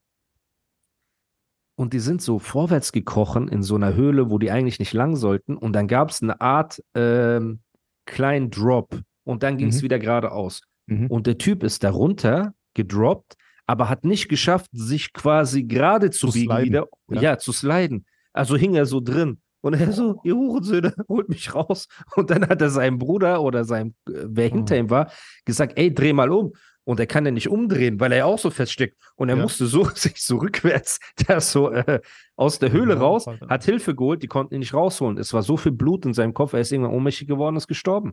Und 1.77 1.93
die 1.93 1.99
sind 1.99 2.23
so 2.23 2.39
vorwärts 2.39 2.93
gekrochen 2.93 3.49
in 3.49 3.63
so 3.63 3.75
einer 3.75 3.95
Höhle, 3.95 4.31
wo 4.31 4.39
die 4.39 4.51
eigentlich 4.51 4.79
nicht 4.79 4.93
lang 4.93 5.17
sollten. 5.17 5.57
Und 5.57 5.73
dann 5.75 5.89
gab 5.89 6.11
es 6.11 6.23
eine 6.23 6.41
Art 6.41 6.83
ähm, 6.95 7.61
kleinen 8.07 8.51
Drop. 8.51 9.01
Und 9.25 9.43
dann 9.43 9.57
ging 9.57 9.69
es 9.69 9.79
Mhm. 9.79 9.83
wieder 9.83 9.99
geradeaus. 9.99 10.61
Mhm. 10.87 11.07
Und 11.09 11.27
der 11.27 11.39
Typ 11.39 11.63
ist 11.65 11.83
darunter 11.83 12.55
gedroppt, 12.75 13.35
aber 13.67 13.89
hat 13.89 14.05
nicht 14.05 14.29
geschafft, 14.29 14.69
sich 14.73 15.13
quasi 15.13 15.65
gerade 15.65 16.11
zu, 16.11 16.29
Zu 16.29 16.33
biegen 16.35 16.59
wieder. 16.63 16.87
Ja. 17.11 17.21
ja. 17.21 17.39
zu 17.39 17.53
sliden. 17.53 18.05
Also 18.33 18.57
hing 18.57 18.75
er 18.75 18.87
so 18.87 19.01
drin. 19.01 19.41
Und 19.63 19.73
er 19.73 19.93
so, 19.93 20.21
ihr 20.25 20.35
Hurensöhne, 20.35 20.93
holt 21.09 21.31
mich 21.31 21.55
raus. 21.55 21.89
Und 22.17 22.29
dann 22.29 22.47
hat 22.47 22.61
er 22.61 22.69
seinem 22.69 22.99
Bruder 22.99 23.41
oder 23.43 23.65
seinem, 23.65 23.95
äh, 24.09 24.25
wer 24.27 24.51
hinter 24.51 24.75
Oh. 24.75 24.79
ihm 24.79 24.91
war, 24.91 25.11
gesagt, 25.47 25.73
ey, 25.79 25.93
dreh 25.95 26.13
mal 26.13 26.31
um. 26.31 26.53
Und 26.85 27.01
er 27.01 27.07
kann 27.07 27.25
ja 27.25 27.31
nicht 27.31 27.49
umdrehen, 27.49 27.99
weil 27.99 28.13
er 28.13 28.19
ja 28.19 28.25
auch 28.27 28.39
so 28.39 28.51
feststeckt. 28.51 28.97
Und 29.17 29.31
er 29.31 29.37
Ja. 29.37 29.43
musste 29.43 29.67
so 29.67 29.85
sich 29.95 30.23
so 30.23 30.37
rückwärts, 30.37 31.01
ist 31.29 31.51
so 31.53 31.71
äh, 31.71 32.01
aus 32.37 32.59
der 32.59 32.73
Höhle 32.73 32.99
raus, 32.99 33.27
hat 33.49 33.65
Hilfe 33.65 33.95
geholt, 33.95 34.23
die 34.23 34.27
konnten 34.29 34.55
ihn 34.55 34.61
nicht 34.61 34.75
rausholen. 34.75 35.17
Es 35.19 35.33
war 35.33 35.43
so 35.43 35.57
viel 35.57 35.73
Blut 35.73 36.05
in 36.05 36.13
seinem 36.15 36.35
Kopf, 36.35 36.53
er 36.53 36.61
ist 36.61 36.73
irgendwann 36.73 36.95
ohnmächtig 36.95 37.27
geworden, 37.29 37.57
ist 37.57 37.69
gestorben. 37.69 38.13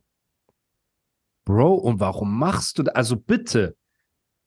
Bro, 1.46 1.74
und 1.76 2.00
warum 2.00 2.38
machst 2.38 2.78
du 2.80 2.84
das? 2.84 2.96
Also 2.96 3.16
bitte, 3.18 3.76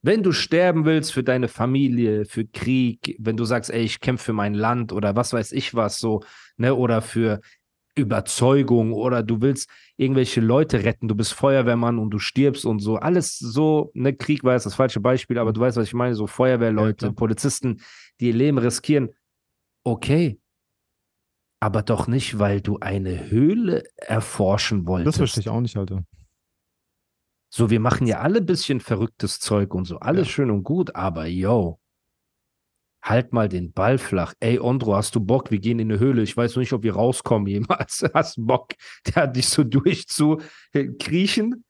wenn 0.03 0.23
du 0.23 0.33
sterben 0.33 0.85
willst 0.85 1.13
für 1.13 1.25
deine 1.25 1.49
Familie, 1.49 2.25
für 2.25 2.45
Krieg, 2.47 3.17
wenn 3.19 3.37
du 3.37 3.45
sagst, 3.45 3.71
ey, 3.71 3.83
ich 3.83 4.01
kämpfe 4.01 4.27
für 4.27 4.33
mein 4.33 4.55
Land 4.55 4.93
oder 4.93 5.17
was 5.17 5.33
weiß 5.33 5.53
ich 5.53 5.75
was 5.75 5.99
so, 5.99 6.23
ne, 6.57 6.75
oder 6.75 7.03
für 7.03 7.41
Überzeugung 7.97 8.93
oder 8.93 9.23
du 9.23 9.41
willst 9.41 9.69
irgendwelche 9.97 10.41
Leute 10.41 10.85
retten, 10.85 11.07
du 11.09 11.15
bist 11.15 11.33
Feuerwehrmann 11.33 11.99
und 11.99 12.11
du 12.11 12.19
stirbst 12.19 12.65
und 12.65 12.81
so, 12.81 12.97
alles 12.97 13.39
so, 13.39 13.91
ne, 13.95 14.15
Krieg 14.15 14.43
war 14.43 14.55
jetzt 14.55 14.67
das 14.67 14.75
falsche 14.75 15.01
Beispiel, 15.01 15.39
aber 15.39 15.53
du 15.53 15.61
weißt, 15.61 15.77
was 15.77 15.87
ich 15.87 15.95
meine, 15.95 16.15
so 16.15 16.27
Feuerwehrleute, 16.27 16.97
klar. 17.07 17.13
Polizisten, 17.13 17.81
die 18.21 18.29
ihr 18.29 18.35
Leben 18.35 18.59
riskieren, 18.59 19.11
okay, 19.85 20.41
aber 21.61 21.83
doch 21.83 22.09
nicht, 22.09 22.39
weil 22.39 22.61
du 22.61 22.79
eine 22.81 23.31
Höhle 23.31 23.85
erforschen 23.97 24.87
wolltest. 24.87 25.09
Das 25.09 25.17
verstehe 25.17 25.41
ich 25.43 25.49
auch 25.49 25.61
nicht, 25.61 25.77
Alter. 25.77 26.05
So, 27.49 27.71
wir 27.71 27.81
machen 27.81 28.07
ja 28.07 28.19
alle 28.19 28.39
ein 28.41 28.47
bisschen 28.47 28.81
verrücktes 28.81 29.39
Zeug 29.39 29.73
und 29.75 29.85
so, 29.85 29.99
alles 30.01 30.27
Ja. 30.27 30.33
schön 30.33 30.51
und 30.51 30.65
gut, 30.65 30.95
aber 30.97 31.27
yo, 31.27 31.79
halt 33.05 33.33
mal 33.35 33.49
den 33.49 33.73
Ball 33.73 33.99
flach. 33.99 34.33
Ey, 34.41 34.59
Ondro, 34.59 34.97
hast 34.97 35.15
du 35.15 35.21
Bock? 35.21 35.51
Wir 35.51 35.59
gehen 35.61 35.79
in 35.79 35.91
eine 35.93 36.01
Höhle. 36.01 36.23
Ich 36.23 36.37
weiß 36.37 36.57
noch 36.57 36.61
nicht, 36.61 36.73
ob 36.73 36.83
wir 36.83 36.95
rauskommen 36.95 37.47
jemals. 37.47 38.03
Hast 38.15 38.39
du 38.39 38.47
Bock, 38.47 38.73
da 39.15 39.27
dich 39.27 39.49
so 39.49 39.63
durchzukriechen? 39.63 41.65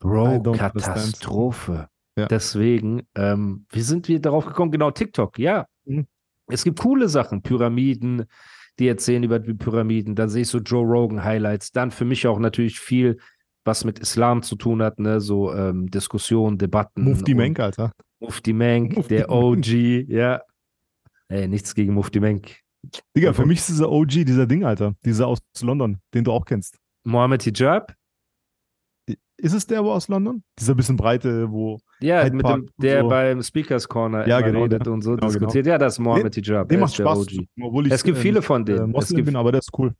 Bro. 0.00 0.42
Katastrophe. 0.52 1.88
Ja. 2.16 2.26
Deswegen, 2.26 3.08
ähm, 3.16 3.66
wie 3.70 3.80
sind 3.80 4.06
wir 4.06 4.20
darauf 4.20 4.44
gekommen? 4.44 4.70
Genau, 4.70 4.90
TikTok, 4.90 5.38
ja. 5.38 5.66
Mhm. 5.84 6.06
Es 6.48 6.62
gibt 6.62 6.78
coole 6.80 7.08
Sachen, 7.08 7.42
Pyramiden, 7.42 8.26
die 8.78 8.86
erzählen 8.86 9.22
über 9.22 9.38
die 9.38 9.54
Pyramiden. 9.54 10.14
Dann 10.14 10.28
sehe 10.28 10.42
ich 10.42 10.48
so 10.48 10.58
Joe 10.58 10.84
Rogan 10.84 11.24
Highlights. 11.24 11.72
Dann 11.72 11.90
für 11.90 12.04
mich 12.04 12.26
auch 12.26 12.38
natürlich 12.38 12.78
viel, 12.78 13.18
was 13.64 13.84
mit 13.84 13.98
Islam 13.98 14.42
zu 14.42 14.56
tun 14.56 14.82
hat, 14.82 15.00
ne? 15.00 15.22
So 15.22 15.54
ähm, 15.54 15.90
Diskussionen, 15.90 16.58
Debatten. 16.58 17.02
Mufti 17.02 17.32
und- 17.32 17.38
Menk, 17.38 17.60
Alter. 17.60 17.92
Mufti 18.24 18.52
Menk, 18.52 18.96
Mufti 18.96 19.16
der 19.16 19.30
OG, 19.30 19.66
ja. 20.08 20.40
Ey, 21.28 21.48
nichts 21.48 21.74
gegen 21.74 21.94
Mufti 21.94 22.20
Menk. 22.20 22.60
Digga, 23.16 23.32
für 23.32 23.46
mich 23.46 23.58
ist 23.58 23.68
dieser 23.70 23.90
OG, 23.90 24.08
dieser 24.24 24.46
Ding, 24.46 24.64
Alter. 24.64 24.94
Dieser 25.04 25.26
aus 25.26 25.38
London, 25.62 25.98
den 26.12 26.24
du 26.24 26.32
auch 26.32 26.44
kennst. 26.44 26.78
Mohammed 27.04 27.42
Hijab? 27.42 27.94
Ist 29.36 29.52
es 29.52 29.66
der 29.66 29.82
wo 29.84 29.90
aus 29.90 30.08
London? 30.08 30.42
Dieser 30.58 30.74
bisschen 30.74 30.96
breite, 30.96 31.50
wo. 31.50 31.78
Ja, 32.00 32.22
Hyde 32.22 32.36
mit 32.36 32.46
dem, 32.48 32.70
der 32.78 33.00
so. 33.00 33.08
beim 33.08 33.42
Speakers 33.42 33.88
Corner 33.88 34.26
Ja, 34.28 34.40
genau, 34.40 34.62
redet 34.62 34.86
der. 34.86 34.92
und 34.92 35.02
so 35.02 35.10
Genau, 35.16 35.26
genau. 35.26 35.32
diskutiert. 35.32 35.66
Ja, 35.66 35.76
das 35.76 35.94
ist 35.94 35.98
Mohammed 35.98 36.34
Hijab. 36.34 36.68
Dem 36.68 36.80
macht 36.80 36.94
Spaß. 36.94 37.18
OG. 37.18 37.46
Obwohl 37.60 37.86
ich, 37.88 37.92
Es 37.92 38.04
gibt 38.04 38.18
äh, 38.18 38.20
viele 38.20 38.42
von 38.42 38.62
äh, 38.62 38.64
denen. 38.66 38.90
Es 38.90 38.92
Moslem 38.94 39.16
gibt- 39.16 39.26
bin, 39.26 39.36
aber 39.36 39.50
der 39.52 39.58
ist 39.60 39.70
cool. 39.78 39.94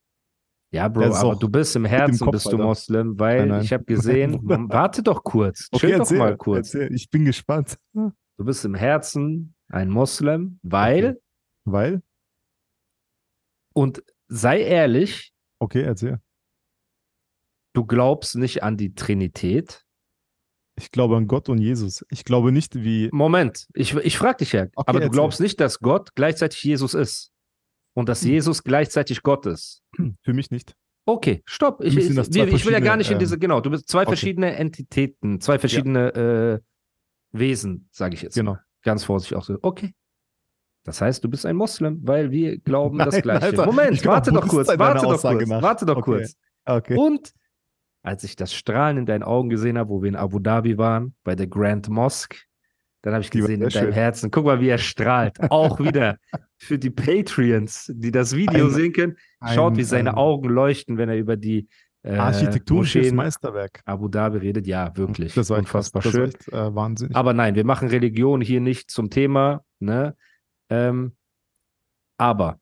Ja, 0.74 0.88
Bro, 0.88 1.14
aber 1.14 1.36
du 1.36 1.48
bist 1.48 1.76
im 1.76 1.84
Herzen 1.84 2.18
Kopf, 2.24 2.32
bist 2.32 2.46
du 2.46 2.52
Alter. 2.52 2.64
Moslem, 2.64 3.18
weil 3.20 3.38
Nein, 3.40 3.48
nein. 3.48 3.62
ich 3.62 3.72
habe 3.72 3.84
gesehen, 3.84 4.40
warte 4.70 5.04
doch 5.04 5.22
kurz, 5.22 5.68
Okay, 5.70 5.86
chill 5.86 5.92
doch 5.92 5.98
erzähl, 6.00 6.18
mal 6.18 6.36
kurz. 6.36 6.74
Erzähl. 6.74 6.92
Ich 6.94 7.08
bin 7.10 7.24
gespannt. 7.24 7.78
Du 7.92 8.12
bist 8.44 8.64
im 8.64 8.74
Herzen 8.74 9.54
ein 9.68 9.88
Moslem, 9.88 10.58
weil, 10.62 11.10
Okay. 11.10 11.18
Weil? 11.66 12.02
und 13.72 14.02
sei 14.28 14.62
ehrlich, 14.62 15.32
Okay, 15.60 15.82
erzähl. 15.82 16.18
du 17.72 17.84
glaubst 17.86 18.36
nicht 18.36 18.62
an 18.62 18.76
die 18.76 18.94
Trinität. 18.94 19.84
Ich 20.76 20.90
glaube 20.90 21.16
an 21.16 21.28
Gott 21.28 21.48
und 21.48 21.58
Jesus. 21.58 22.04
Ich 22.10 22.24
glaube 22.24 22.50
nicht, 22.50 22.74
wie. 22.74 23.08
Moment, 23.12 23.68
ich, 23.74 23.94
ich 23.94 24.18
frage 24.18 24.38
dich 24.38 24.50
ja, 24.52 24.66
aber 24.74 24.94
du 24.94 24.98
erzähl. 24.98 25.10
glaubst 25.10 25.40
nicht, 25.40 25.60
dass 25.60 25.78
Gott 25.78 26.16
gleichzeitig 26.16 26.64
Jesus 26.64 26.94
ist 26.94 27.30
und 27.94 28.08
dass 28.08 28.22
Hm. 28.22 28.30
Jesus 28.30 28.62
gleichzeitig 28.62 29.22
Gott 29.22 29.46
ist. 29.46 29.82
Für 30.22 30.32
mich 30.32 30.50
nicht. 30.50 30.74
Okay, 31.06 31.42
stopp. 31.44 31.82
Ich, 31.82 31.96
ich, 31.96 32.14
das 32.14 32.28
ich 32.28 32.64
will 32.66 32.72
ja 32.72 32.80
gar 32.80 32.96
nicht 32.96 33.10
in 33.10 33.18
diese, 33.18 33.34
ähm, 33.34 33.40
genau, 33.40 33.60
du 33.60 33.70
bist 33.70 33.88
zwei 33.88 34.00
okay. 34.02 34.08
verschiedene 34.08 34.56
Entitäten, 34.56 35.40
zwei 35.40 35.58
verschiedene 35.58 36.14
äh, 36.14 37.38
Wesen, 37.38 37.88
sage 37.92 38.14
ich 38.14 38.22
jetzt. 38.22 38.34
Genau. 38.34 38.56
Ganz 38.82 39.04
vorsichtig 39.04 39.36
auch 39.36 39.44
so. 39.44 39.58
Okay. 39.60 39.94
Das 40.84 41.00
heißt, 41.00 41.24
du 41.24 41.28
bist 41.28 41.46
ein 41.46 41.56
Moslem, 41.56 42.00
weil 42.02 42.30
wir 42.30 42.58
glauben 42.58 42.98
das 42.98 43.14
Nein, 43.14 43.22
Gleiche. 43.22 43.46
Alter, 43.46 43.66
Moment, 43.66 43.94
ich 43.94 44.02
bin 44.02 44.10
auch 44.10 44.14
warte 44.14 44.32
doch 44.32 44.46
kurz, 44.48 44.68
warte 44.68 45.06
doch 45.06 45.20
kurz, 45.22 45.48
nach. 45.48 45.62
warte 45.62 45.86
doch 45.86 45.96
Okay. 45.96 46.04
kurz. 46.04 46.36
Okay. 46.66 46.96
Und 46.96 47.32
als 48.02 48.24
ich 48.24 48.36
das 48.36 48.52
Strahlen 48.52 48.98
in 48.98 49.06
deinen 49.06 49.22
Augen 49.22 49.48
gesehen 49.48 49.78
habe, 49.78 49.88
wo 49.90 50.02
wir 50.02 50.08
in 50.08 50.16
Abu 50.16 50.38
Dhabi 50.38 50.76
waren, 50.76 51.14
bei 51.24 51.34
der 51.34 51.46
Grand 51.46 51.88
Mosque, 51.88 52.36
Dann 53.04 53.12
habe 53.12 53.22
ich 53.22 53.30
gesehen 53.30 53.60
in 53.60 53.68
deinem 53.68 53.70
schön. 53.70 53.92
Herzen. 53.92 54.30
Guck 54.30 54.46
mal, 54.46 54.60
wie 54.60 54.68
er 54.68 54.78
strahlt. 54.78 55.38
Auch 55.50 55.78
wieder 55.78 56.16
für 56.56 56.78
die 56.78 56.88
Patreons, 56.90 57.92
die 57.94 58.10
das 58.10 58.34
Video 58.34 58.64
Ein- 58.66 58.70
sehen 58.72 58.92
können. 58.94 59.16
Schaut, 59.52 59.74
ein- 59.74 59.76
wie 59.76 59.82
seine 59.82 60.12
ein 60.12 60.16
Augen 60.16 60.48
leuchten, 60.48 60.96
wenn 60.96 61.10
er 61.10 61.18
über 61.18 61.36
die 61.36 61.68
äh, 62.02 62.16
Architektonisches 62.16 63.02
Moscheen 63.02 63.16
Meisterwerk. 63.16 63.80
Abu 63.84 64.08
Dhabi 64.08 64.38
redet. 64.38 64.66
Ja, 64.66 64.96
wirklich. 64.96 65.34
Das 65.34 65.50
war 65.50 65.58
krass. 65.58 65.66
unfassbar 65.66 66.02
das 66.02 66.12
schön. 66.12 66.28
Echt, 66.30 66.48
äh, 66.48 66.74
wahnsinnig. 66.74 67.14
Aber 67.14 67.34
nein, 67.34 67.54
wir 67.56 67.64
machen 67.66 67.88
Religion 67.88 68.40
hier 68.40 68.60
nicht 68.60 68.90
zum 68.90 69.10
Thema. 69.10 69.62
Ne? 69.80 70.16
Ähm, 70.70 71.12
aber 72.18 72.58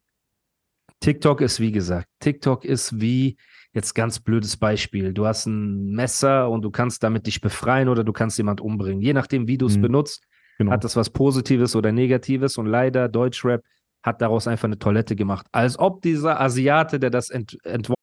TikTok 1.01 1.41
ist 1.41 1.61
wie 1.61 1.73
gesagt, 1.73 2.09
TikTok 2.21 2.65
ist 2.65 3.01
wie, 3.01 3.37
jetzt 3.73 3.95
ganz 3.95 4.21
blödes 4.21 4.57
Beispiel, 4.57 5.13
du 5.13 5.27
hast 5.27 5.47
ein 5.47 5.91
Messer 5.91 6.49
und 6.51 6.63
du 6.63 6.71
kannst 6.71 7.03
damit 7.03 7.27
dich 7.27 7.41
befreien 7.41 7.89
oder 7.89 8.05
du 8.05 8.13
kannst 8.13 8.39
jemand 8.39 8.61
umbringen. 8.61 9.01
Je 9.03 9.13
nachdem, 9.13 9.49
wie 9.49 9.59
du 9.59 9.67
es 9.67 9.77
Mhm. 9.77 9.83
benutzt, 9.83 10.27
genau. 10.67 10.73
hat 10.73 10.85
das 10.85 10.97
was 10.97 11.11
Positives 11.11 11.77
oder 11.77 11.93
Negatives 11.93 12.59
und 12.59 12.67
leider 12.67 13.09
Deutschrap 13.09 13.63
hat 14.03 14.21
daraus 14.21 14.49
einfach 14.49 14.65
eine 14.65 14.79
Toilette 14.79 15.15
gemacht. 15.17 15.47
Als 15.53 15.79
ob 15.79 16.03
dieser 16.03 16.41
Asiate, 16.41 16.99
der 16.99 17.11
das 17.11 17.31
ent 17.31 17.57
entworfen 17.65 17.97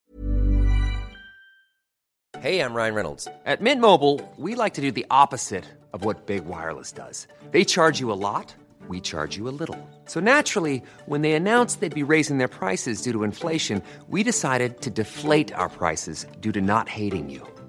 Hey, 2.41 2.61
I'm 2.61 2.73
Ryan 2.73 2.95
Reynolds. 2.95 3.27
At 3.45 3.59
Mint 3.59 3.81
Mobile, 3.81 4.21
we 4.37 4.55
like 4.55 4.73
to 4.75 4.81
do 4.81 4.91
the 4.91 5.05
opposite 5.11 5.65
of 5.91 6.05
what 6.05 6.25
Big 6.25 6.45
Wireless 6.45 6.93
does. 6.93 7.27
They 7.51 7.65
charge 7.65 7.99
you 7.99 8.13
a 8.13 8.15
lot, 8.15 8.55
we 8.87 9.01
charge 9.01 9.35
you 9.35 9.49
a 9.49 9.51
little. 9.51 9.77
So 10.05 10.21
naturally, 10.21 10.81
when 11.05 11.21
they 11.21 11.33
announced 11.33 11.81
they'd 11.81 11.93
be 11.93 12.13
raising 12.13 12.37
their 12.37 12.47
prices 12.47 13.01
due 13.01 13.11
to 13.11 13.25
inflation, 13.25 13.81
we 14.07 14.23
decided 14.23 14.79
to 14.83 14.89
deflate 14.89 15.53
our 15.53 15.67
prices 15.67 16.27
due 16.39 16.53
to 16.53 16.61
not 16.61 16.87
hating 16.87 17.29
you. 17.29 17.45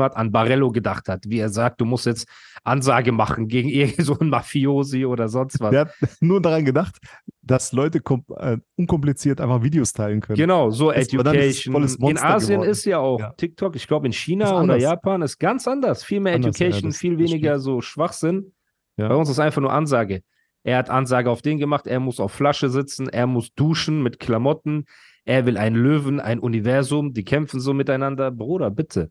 hat, 0.00 0.16
an 0.16 0.32
Barello 0.32 0.70
gedacht 0.70 1.08
hat, 1.08 1.24
wie 1.28 1.38
er 1.38 1.48
sagt, 1.48 1.80
du 1.80 1.84
musst 1.84 2.06
jetzt 2.06 2.26
Ansage 2.62 3.12
machen 3.12 3.48
gegen 3.48 3.68
irgend 3.70 4.04
so 4.04 4.18
einen 4.18 4.30
Mafiosi 4.30 5.04
oder 5.04 5.28
sonst 5.28 5.60
was. 5.60 5.70
Der 5.70 5.80
hat 5.82 5.92
nur 6.20 6.40
daran 6.40 6.64
gedacht, 6.64 6.96
dass 7.42 7.72
Leute 7.72 8.00
äh, 8.38 8.56
unkompliziert 8.76 9.40
einfach 9.40 9.62
Videos 9.62 9.92
teilen 9.92 10.20
können. 10.20 10.36
Genau, 10.38 10.70
so 10.70 10.90
Das 10.90 11.08
Education. 11.12 11.74
In 12.08 12.18
Asien 12.18 12.60
geworden. 12.60 12.70
ist 12.70 12.84
ja 12.84 12.98
auch 12.98 13.20
Ja. 13.20 13.32
TikTok, 13.36 13.76
ich 13.76 13.86
glaube 13.86 14.06
in 14.06 14.12
China 14.12 14.62
oder. 14.62 14.76
Japan 14.76 15.22
ist 15.22 15.38
ganz 15.38 15.68
anders. 15.68 16.04
Viel 16.04 16.20
mehr 16.20 16.34
Anders, 16.34 16.58
ja, 16.58 16.66
Education, 16.66 16.90
das- 16.90 16.98
viel 16.98 17.18
weniger 17.18 17.58
so 17.58 17.80
Schwachsinn. 17.80 18.52
Ja. 18.96 19.08
Bei 19.08 19.14
uns 19.16 19.28
ist 19.28 19.38
einfach 19.40 19.60
nur 19.60 19.72
Ansage. 19.72 20.22
Er 20.62 20.78
hat 20.78 20.88
Ansage 20.88 21.28
auf 21.30 21.42
den 21.42 21.58
gemacht, 21.58 21.86
er 21.86 22.00
muss 22.00 22.20
auf 22.20 22.32
Flasche 22.32 22.70
sitzen, 22.70 23.08
er 23.08 23.26
muss 23.26 23.52
duschen 23.54 24.02
mit 24.02 24.18
Klamotten, 24.18 24.86
er 25.26 25.44
will 25.44 25.58
einen 25.58 25.76
Löwen, 25.76 26.20
ein 26.20 26.38
Universum, 26.38 27.12
die 27.12 27.24
kämpfen 27.24 27.60
so 27.60 27.74
miteinander. 27.74 28.30
Bruder, 28.30 28.70
bitte. 28.70 29.10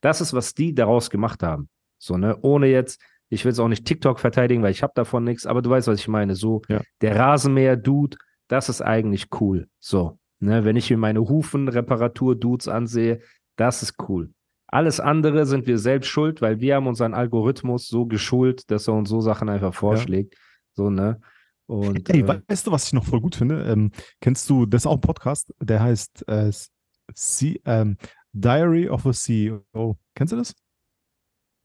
Das 0.00 0.20
ist, 0.20 0.32
was 0.32 0.54
die 0.54 0.74
daraus 0.74 1.10
gemacht 1.10 1.42
haben. 1.42 1.68
So, 1.98 2.16
ne, 2.16 2.36
ohne 2.42 2.66
jetzt, 2.68 3.00
ich 3.28 3.44
will 3.44 3.50
jetzt 3.50 3.58
auch 3.58 3.68
nicht 3.68 3.84
TikTok 3.84 4.20
verteidigen, 4.20 4.62
weil 4.62 4.70
ich 4.70 4.82
habe 4.82 4.92
davon 4.94 5.24
nichts, 5.24 5.46
aber 5.46 5.62
du 5.62 5.70
weißt, 5.70 5.88
was 5.88 5.98
ich 6.00 6.08
meine. 6.08 6.34
So, 6.34 6.62
Ja. 6.68 6.80
der 7.00 7.16
Rasenmäher-Dude, 7.16 8.16
das 8.48 8.68
ist 8.68 8.80
eigentlich 8.80 9.26
cool. 9.40 9.68
So, 9.80 10.18
ne, 10.40 10.64
wenn 10.64 10.76
ich 10.76 10.90
mir 10.90 10.96
meine 10.96 11.20
Hufenreparatur-Dudes 11.20 12.68
ansehe, 12.68 13.20
das 13.56 13.82
ist 13.82 13.94
cool. 14.08 14.30
Alles 14.66 15.00
andere 15.00 15.46
sind 15.46 15.66
wir 15.66 15.78
selbst 15.78 16.08
schuld, 16.08 16.42
weil 16.42 16.60
wir 16.60 16.76
haben 16.76 16.86
unseren 16.86 17.14
Algorithmus 17.14 17.88
so 17.88 18.06
geschult, 18.06 18.70
dass 18.70 18.86
er 18.86 18.94
uns 18.94 19.08
so 19.08 19.20
Sachen 19.20 19.48
einfach 19.48 19.74
vorschlägt. 19.74 20.36
So, 20.74 20.90
ne? 20.90 21.20
Und 21.66 22.08
Ey, 22.10 22.20
äh, 22.20 22.40
weißt 22.46 22.66
du, 22.66 22.70
was 22.70 22.86
ich 22.86 22.92
noch 22.92 23.04
voll 23.04 23.20
gut 23.20 23.34
finde? 23.34 23.62
Ähm, 23.64 23.90
kennst 24.20 24.48
du, 24.48 24.66
das 24.66 24.82
ist 24.82 24.86
auch 24.86 24.94
ein 24.94 25.00
Podcast, 25.00 25.52
der 25.60 25.82
heißt 25.82 26.26
äh, 26.28 26.50
C 27.14 27.60
ähm, 27.64 27.96
Diary 28.40 28.88
of 28.88 29.06
a 29.06 29.12
CEO. 29.12 29.96
Kennst 30.14 30.32
du 30.32 30.36
das? 30.36 30.54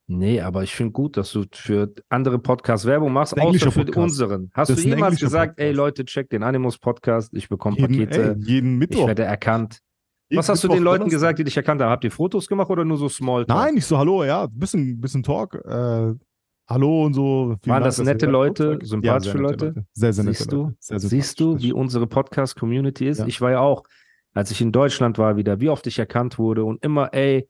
nee, 0.08 0.42
aber 0.42 0.64
ich 0.64 0.76
finde 0.76 0.92
gut, 0.92 1.18
dass 1.18 1.32
du 1.32 1.46
für 1.54 1.92
andere 2.10 2.38
Podcasts 2.38 2.86
Werbung 2.86 3.14
machst, 3.14 3.40
außer 3.40 3.72
für 3.72 3.86
Podcast. 3.86 3.98
unseren. 3.98 4.52
Hast 4.54 4.70
Das 4.70 4.82
du 4.82 4.90
jemals 4.90 5.20
gesagt, 5.20 5.60
ey 5.60 5.68
Podcast. 5.68 5.78
Leute, 5.78 6.06
check 6.06 6.30
den 6.30 6.44
Animus-Podcast, 6.44 7.34
ich 7.34 7.48
bekomme 7.50 7.78
Pakete, 7.78 8.36
ey, 8.38 8.44
jeden 8.46 8.74
ich 8.74 8.80
Mittwoch. 8.80 9.08
werde 9.08 9.24
erkannt. 9.24 9.80
Jeden 10.30 10.40
Was 10.40 10.50
hast 10.50 10.64
du 10.64 10.68
Mittwoch, 10.68 10.78
den 10.78 10.84
Leuten 10.84 11.10
gesagt, 11.10 11.40
die 11.40 11.44
dich 11.46 11.56
erkannt 11.58 11.82
haben? 11.82 11.90
Habt 11.90 12.04
ihr 12.04 12.12
Fotos 12.12 12.48
gemacht 12.48 12.70
oder 12.70 12.84
nur 12.86 12.98
so 12.98 13.08
Smalltalk? 13.08 13.58
Nein, 13.58 13.76
nicht 13.76 13.86
so, 13.86 13.98
hallo, 13.98 14.24
ja, 14.24 14.48
bisschen, 14.52 15.00
bisschen 15.00 15.24
Talk. 15.24 15.56
Äh, 15.56 16.14
hallo 16.68 17.06
und 17.06 17.14
so. 17.14 17.50
Waren 17.50 17.60
Dank, 17.66 17.84
das 17.86 18.00
nette 18.00 18.26
Leute, 18.26 18.80
sympathische 18.84 19.32
sehr 19.38 19.42
nette 19.42 19.66
Leute? 19.66 19.86
Sehr, 19.94 20.14
sehr 20.14 20.24
nette 20.26 20.38
Siehst 20.38 20.52
du? 20.52 20.64
Leute. 20.64 20.76
Sehr 20.80 21.00
Siehst 21.00 21.40
du, 21.40 21.60
wie 21.60 21.72
unsere 21.74 22.08
Podcast-Community 22.08 23.08
ist? 23.08 23.20
Ja. 23.20 23.26
Ich 23.28 23.40
war 23.42 23.52
ja 23.52 23.60
auch, 23.62 23.84
als 24.34 24.52
ich 24.52 24.62
in 24.62 24.72
Deutschland 24.72 25.18
war 25.18 25.38
wieder, 25.38 25.60
wie 25.60 25.70
oft 25.70 25.86
ich 25.88 26.00
erkannt 26.00 26.38
wurde 26.38 26.64
und 26.64 26.84
immer, 26.84 27.14
ey, 27.14 27.48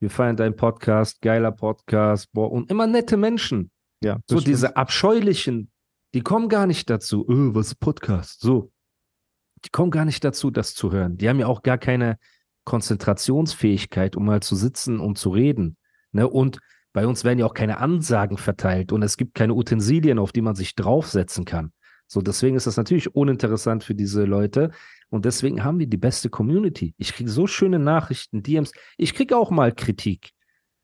wir 0.00 0.10
feiern 0.10 0.36
deinen 0.36 0.56
Podcast, 0.56 1.20
geiler 1.20 1.52
Podcast, 1.52 2.32
boah, 2.32 2.50
und 2.50 2.70
immer 2.70 2.86
nette 2.86 3.16
Menschen. 3.16 3.70
Ja, 4.02 4.18
So 4.26 4.36
stimmt. 4.36 4.46
diese 4.48 4.76
abscheulichen, 4.76 5.70
die 6.14 6.22
kommen 6.22 6.48
gar 6.48 6.66
nicht 6.66 6.88
dazu, 6.90 7.26
öh, 7.28 7.54
was 7.54 7.68
ist 7.68 7.80
Podcast? 7.80 8.40
So. 8.40 8.72
Die 9.64 9.68
kommen 9.70 9.90
gar 9.90 10.06
nicht 10.06 10.24
dazu, 10.24 10.50
das 10.50 10.74
zu 10.74 10.90
hören. 10.90 11.18
Die 11.18 11.28
haben 11.28 11.38
ja 11.38 11.46
auch 11.46 11.62
gar 11.62 11.76
keine 11.76 12.16
Konzentrationsfähigkeit, 12.64 14.16
um 14.16 14.24
mal 14.26 14.40
zu 14.42 14.56
sitzen 14.56 15.00
und 15.00 15.18
zu 15.18 15.30
reden. 15.30 15.76
Ne? 16.12 16.28
Und 16.28 16.58
bei 16.92 17.06
uns 17.06 17.24
werden 17.24 17.38
ja 17.38 17.46
auch 17.46 17.54
keine 17.54 17.78
Ansagen 17.78 18.36
verteilt 18.36 18.92
und 18.92 19.02
es 19.02 19.16
gibt 19.16 19.34
keine 19.34 19.54
Utensilien, 19.54 20.18
auf 20.18 20.32
die 20.32 20.40
man 20.40 20.54
sich 20.56 20.74
draufsetzen 20.74 21.44
kann. 21.44 21.72
So, 22.06 22.20
deswegen 22.20 22.56
ist 22.56 22.66
das 22.66 22.76
natürlich 22.76 23.14
uninteressant 23.14 23.84
für 23.84 23.94
diese 23.94 24.24
Leute. 24.24 24.70
Und 25.10 25.24
deswegen 25.24 25.64
haben 25.64 25.78
wir 25.78 25.86
die 25.86 25.96
beste 25.96 26.30
Community. 26.30 26.94
Ich 26.96 27.12
kriege 27.12 27.30
so 27.30 27.46
schöne 27.46 27.78
Nachrichten, 27.78 28.42
DMs. 28.42 28.72
Ich 28.96 29.12
kriege 29.14 29.36
auch 29.36 29.50
mal 29.50 29.72
Kritik. 29.72 30.30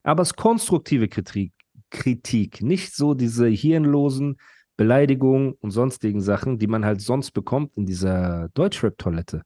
Aber 0.02 0.22
es 0.22 0.30
ist 0.30 0.36
konstruktive 0.36 1.08
Kritik. 1.08 1.52
Kritik. 1.90 2.60
Nicht 2.62 2.94
so 2.94 3.14
diese 3.14 3.46
hirnlosen 3.46 4.36
Beleidigungen 4.76 5.52
und 5.52 5.70
sonstigen 5.70 6.20
Sachen, 6.20 6.58
die 6.58 6.66
man 6.66 6.84
halt 6.84 7.00
sonst 7.00 7.30
bekommt 7.30 7.76
in 7.76 7.86
dieser 7.86 8.48
Deutschrap-Toilette. 8.54 9.42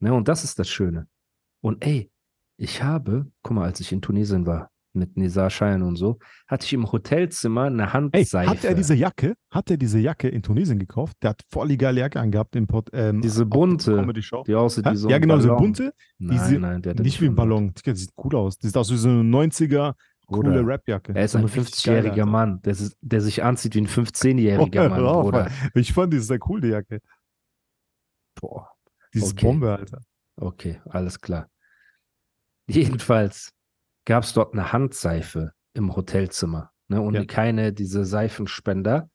Ne, 0.00 0.12
und 0.12 0.28
das 0.28 0.44
ist 0.44 0.58
das 0.58 0.68
Schöne. 0.68 1.08
Und 1.60 1.84
ey, 1.84 2.10
ich 2.56 2.82
habe, 2.82 3.30
guck 3.42 3.56
mal, 3.56 3.64
als 3.64 3.80
ich 3.80 3.90
in 3.90 4.02
Tunesien 4.02 4.46
war, 4.46 4.70
mit 4.94 5.16
Nizar 5.16 5.50
Schein 5.50 5.82
und 5.82 5.96
so, 5.96 6.18
hatte 6.46 6.64
ich 6.66 6.72
im 6.72 6.90
Hotelzimmer 6.90 7.64
eine 7.64 7.82
Ey, 7.84 7.88
Handseife. 7.90 8.50
hat 8.50 8.64
er 8.64 8.74
diese 8.74 8.94
Jacke, 8.94 9.34
hat 9.50 9.70
er 9.70 9.76
diese 9.76 9.98
Jacke 9.98 10.28
in 10.28 10.42
Tunesien 10.42 10.78
gekauft? 10.78 11.16
Der 11.22 11.30
hat 11.30 11.42
voll 11.50 11.68
die 11.68 11.76
geile 11.76 12.00
Jacke 12.00 12.20
angehabt 12.20 12.54
im 12.56 12.66
Pod, 12.66 12.88
ähm, 12.92 13.20
Diese 13.20 13.44
bunte, 13.46 14.06
die 14.46 14.54
aussieht 14.54 14.86
wie 14.86 14.96
so 14.96 15.08
ja, 15.08 15.18
genau, 15.18 15.36
diese 15.36 15.48
bunte, 15.54 15.92
Nein, 16.18 16.30
diese- 16.38 16.58
nein, 16.58 16.82
der 16.82 16.94
hat 16.94 17.00
nicht 17.00 17.20
wie 17.20 17.26
ein 17.26 17.34
Ballon. 17.34 17.72
Die 17.74 17.94
sieht 17.94 18.10
cool 18.22 18.34
aus. 18.36 18.56
Die 18.58 18.66
sieht 18.68 18.76
aus 18.76 18.90
wie 18.92 18.96
so 18.96 19.08
eine 19.08 19.22
90er 19.22 19.94
coole 20.26 20.50
Bruder, 20.50 20.66
Rapjacke. 20.66 21.14
Er 21.14 21.24
ist 21.24 21.34
ein 21.36 21.40
eine 21.44 21.54
richtig 21.54 21.82
geile, 21.84 22.00
50-jähriger 22.08 22.10
Alter. 22.20 22.26
Mann, 22.26 22.62
der, 22.62 22.76
der 23.02 23.20
sich 23.20 23.42
anzieht 23.42 23.74
wie 23.74 23.80
ein 23.82 23.88
15-jähriger 23.88 24.86
Oh, 24.86 24.88
Mann, 24.88 25.04
auf, 25.06 25.22
Bruder. 25.24 25.50
Ich 25.74 25.92
fand 25.92 26.12
die 26.12 26.18
sehr 26.20 26.38
cool, 26.48 26.60
die 26.60 26.68
Jacke. 26.68 27.00
Boah. 28.40 28.70
Dieses 29.12 29.32
Okay. 29.32 29.46
Bombe, 29.46 29.76
Alter. 29.76 30.00
Okay, 30.36 30.80
alles 30.88 31.20
klar. 31.20 31.48
Jedenfalls 32.66 33.50
gab 34.04 34.24
es 34.24 34.32
dort 34.32 34.52
eine 34.52 34.72
Handseife 34.72 35.52
im 35.74 35.94
Hotelzimmer 35.96 36.70
ne, 36.88 37.00
und 37.00 37.14
Ja. 37.14 37.24
keine 37.24 37.72
diese 37.72 38.04
Seifenspender. 38.04 39.10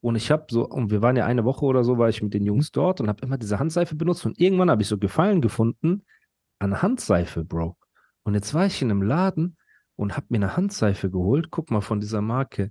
Und 0.00 0.14
ich 0.14 0.30
habe 0.30 0.46
so, 0.50 0.64
und 0.66 0.90
wir 0.90 1.02
waren 1.02 1.16
ja 1.16 1.26
eine 1.26 1.44
Woche 1.44 1.64
oder 1.64 1.82
so, 1.82 1.98
war 1.98 2.08
ich 2.08 2.22
mit 2.22 2.32
den 2.34 2.42
Mhm. 2.42 2.48
Jungs 2.48 2.70
dort 2.70 3.00
und 3.00 3.08
habe 3.08 3.24
immer 3.26 3.36
diese 3.36 3.58
Handseife 3.58 3.96
benutzt. 3.96 4.24
Und 4.26 4.38
irgendwann 4.38 4.70
habe 4.70 4.82
ich 4.82 4.88
so 4.88 4.96
Gefallen 4.98 5.40
gefunden 5.40 6.04
an 6.60 6.80
Handseife, 6.82 7.44
Bro. 7.44 7.76
Und 8.22 8.34
jetzt 8.34 8.54
war 8.54 8.66
ich 8.66 8.80
in 8.80 8.90
einem 8.90 9.02
Laden 9.02 9.56
und 9.96 10.16
habe 10.16 10.26
mir 10.30 10.36
eine 10.36 10.56
Handseife 10.56 11.10
geholt. 11.10 11.50
Guck 11.50 11.70
mal 11.70 11.80
von 11.80 11.98
dieser 12.00 12.20
Marke. 12.22 12.70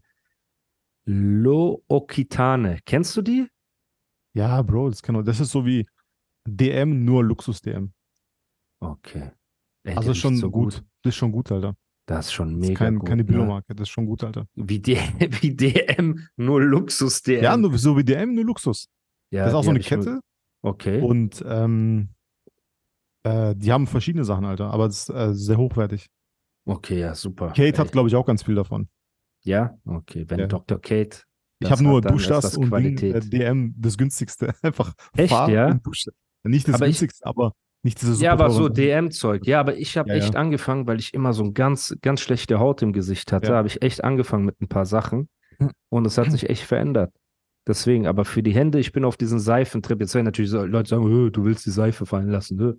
Lo 1.05 1.83
Occitane. 1.88 2.79
Kennst 2.86 3.15
du 3.17 3.21
die? 3.21 3.47
Ja, 4.33 4.62
Bro, 4.62 4.89
das, 4.89 5.01
kann, 5.01 5.24
das 5.25 5.39
ist 5.39 5.51
so 5.51 5.65
wie 5.65 5.88
DM, 6.47 7.03
nur 7.05 7.24
Luxus-DM. 7.24 7.91
Okay. 8.79 9.31
Ey, 9.83 9.95
Also 9.95 10.13
schon 10.13 10.38
so 10.38 10.51
gut. 10.51 10.83
Das 11.07 11.15
ist 11.15 11.19
schon 11.19 11.31
gut, 11.31 11.51
Alter. 11.51 11.75
Das 12.05 12.27
ist 12.27 12.33
schon 12.33 12.53
Das 12.55 12.61
ist 12.63 12.67
mega 12.69 12.77
kein, 12.79 12.99
gut. 12.99 13.07
keine 13.07 13.21
ne? 13.23 13.25
Billo-Marke, 13.25 13.75
das 13.75 13.83
ist 13.87 13.89
schon 13.89 14.05
gut, 14.05 14.23
Alter. 14.23 14.45
Wie, 14.55 14.79
D 14.79 14.97
wie 15.41 15.55
DM, 15.55 16.27
nur 16.37 16.61
Luxus 16.61 17.21
DM. 17.21 17.43
Ja, 17.43 17.57
nur, 17.57 17.77
so 17.77 17.97
wie 17.97 18.03
DM, 18.03 18.33
nur 18.35 18.45
Luxus. 18.45 18.87
Ja, 19.31 19.41
das 19.43 19.49
ist 19.51 19.55
auch 19.55 19.63
so 19.63 19.69
eine 19.71 19.79
ich 19.79 19.89
nur- 19.91 19.99
Kette 19.99 20.19
Okay. 20.63 21.01
und 21.01 21.43
ähm, 21.47 22.09
äh, 23.23 23.55
die 23.55 23.71
haben 23.71 23.87
verschiedene 23.87 24.23
Sachen, 24.25 24.45
Alter, 24.45 24.71
aber 24.71 24.85
es 24.87 25.03
ist 25.03 25.09
äh, 25.09 25.33
sehr 25.33 25.57
hochwertig. 25.57 26.07
Okay, 26.65 26.99
ja, 26.99 27.15
super. 27.15 27.47
Kate 27.49 27.63
Ey, 27.63 27.71
hat, 27.73 27.91
glaube 27.91 28.09
ich, 28.09 28.15
auch 28.15 28.25
ganz 28.25 28.43
viel 28.43 28.55
davon. 28.55 28.89
Ja, 29.43 29.77
okay. 29.85 30.25
Wenn 30.27 30.39
Ja. 30.39 30.47
Dr. 30.47 30.79
Kate. 30.81 31.21
Ich 31.59 31.71
habe 31.71 31.83
nur 31.83 31.97
hat, 31.97 32.05
dann 32.05 32.13
Dusch 32.13 32.23
ist 32.23 32.29
das 32.31 32.43
das 32.43 32.57
und 32.57 32.69
Ding, 32.71 32.97
äh, 32.97 33.19
DM 33.21 33.73
das 33.77 33.97
günstigste. 33.97 34.53
Einfach 34.61 34.93
Echt, 35.15 35.31
ja? 35.31 35.79
Nicht 36.43 36.67
das 36.67 36.75
Aber 36.75 36.85
ich- 36.87 36.99
günstigste, 36.99 37.25
aber 37.25 37.53
nicht 37.84 38.01
dieses 38.01 38.19
Ja, 38.22 38.31
aber 38.34 38.50
so 38.50 38.69
DM-Zeug. 38.69 39.46
Ja, 39.46 39.60
aber 39.60 39.77
ich 39.77 39.98
habe 39.98 40.10
Ja, 40.10 40.15
echt 40.15 40.34
ja. 40.34 40.39
angefangen, 40.39 40.88
weil 40.88 41.00
ich 41.00 41.13
immer 41.13 41.34
so 41.34 41.43
ein 41.43 41.53
ganz, 41.53 41.96
ganz 42.01 42.22
schlechte 42.22 42.60
Haut 42.60 42.81
im 42.81 42.91
Gesicht 42.93 43.31
hatte, 43.31 43.51
Ja. 43.51 43.55
habe 43.57 43.67
ich 43.67 43.81
echt 43.81 44.03
angefangen 44.03 44.46
mit 44.46 44.60
ein 44.62 44.67
paar 44.67 44.86
Sachen. 44.86 45.29
Hm. 45.60 45.72
Und 45.89 46.05
es 46.05 46.17
hat 46.17 46.31
sich 46.31 46.50
echt 46.50 46.63
verändert. 46.63 47.13
Deswegen, 47.67 48.07
aber 48.07 48.24
für 48.25 48.41
die 48.43 48.53
Hände, 48.53 48.79
ich 48.79 48.91
bin 48.93 49.03
auf 49.03 49.17
diesen 49.17 49.39
Seifentrip. 49.39 50.00
Jetzt 50.00 50.15
werden 50.15 50.25
natürlich 50.25 50.51
so 50.51 50.63
Leute 50.65 50.89
sagen, 50.89 51.05
"Hö, 51.05 51.29
du 51.31 51.43
willst 51.43 51.65
die 51.65 51.72
Seife 51.72 52.05
fallen 52.05 52.29
lassen. 52.29 52.57
Hö. 52.60 52.75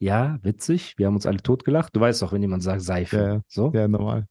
Ja, 0.00 0.38
witzig. 0.42 0.94
Wir 0.98 1.06
haben 1.06 1.14
uns 1.14 1.26
alle 1.26 1.36
totgelacht. 1.42 1.94
Du 1.94 2.00
weißt 2.00 2.24
auch, 2.24 2.32
wenn 2.32 2.42
jemand 2.42 2.64
sagt 2.64 2.82
Seife. 2.82 3.16
Ja, 3.16 3.34
ja. 3.34 3.40
So. 3.46 3.70
Ja, 3.72 3.86
normal. 3.86 4.26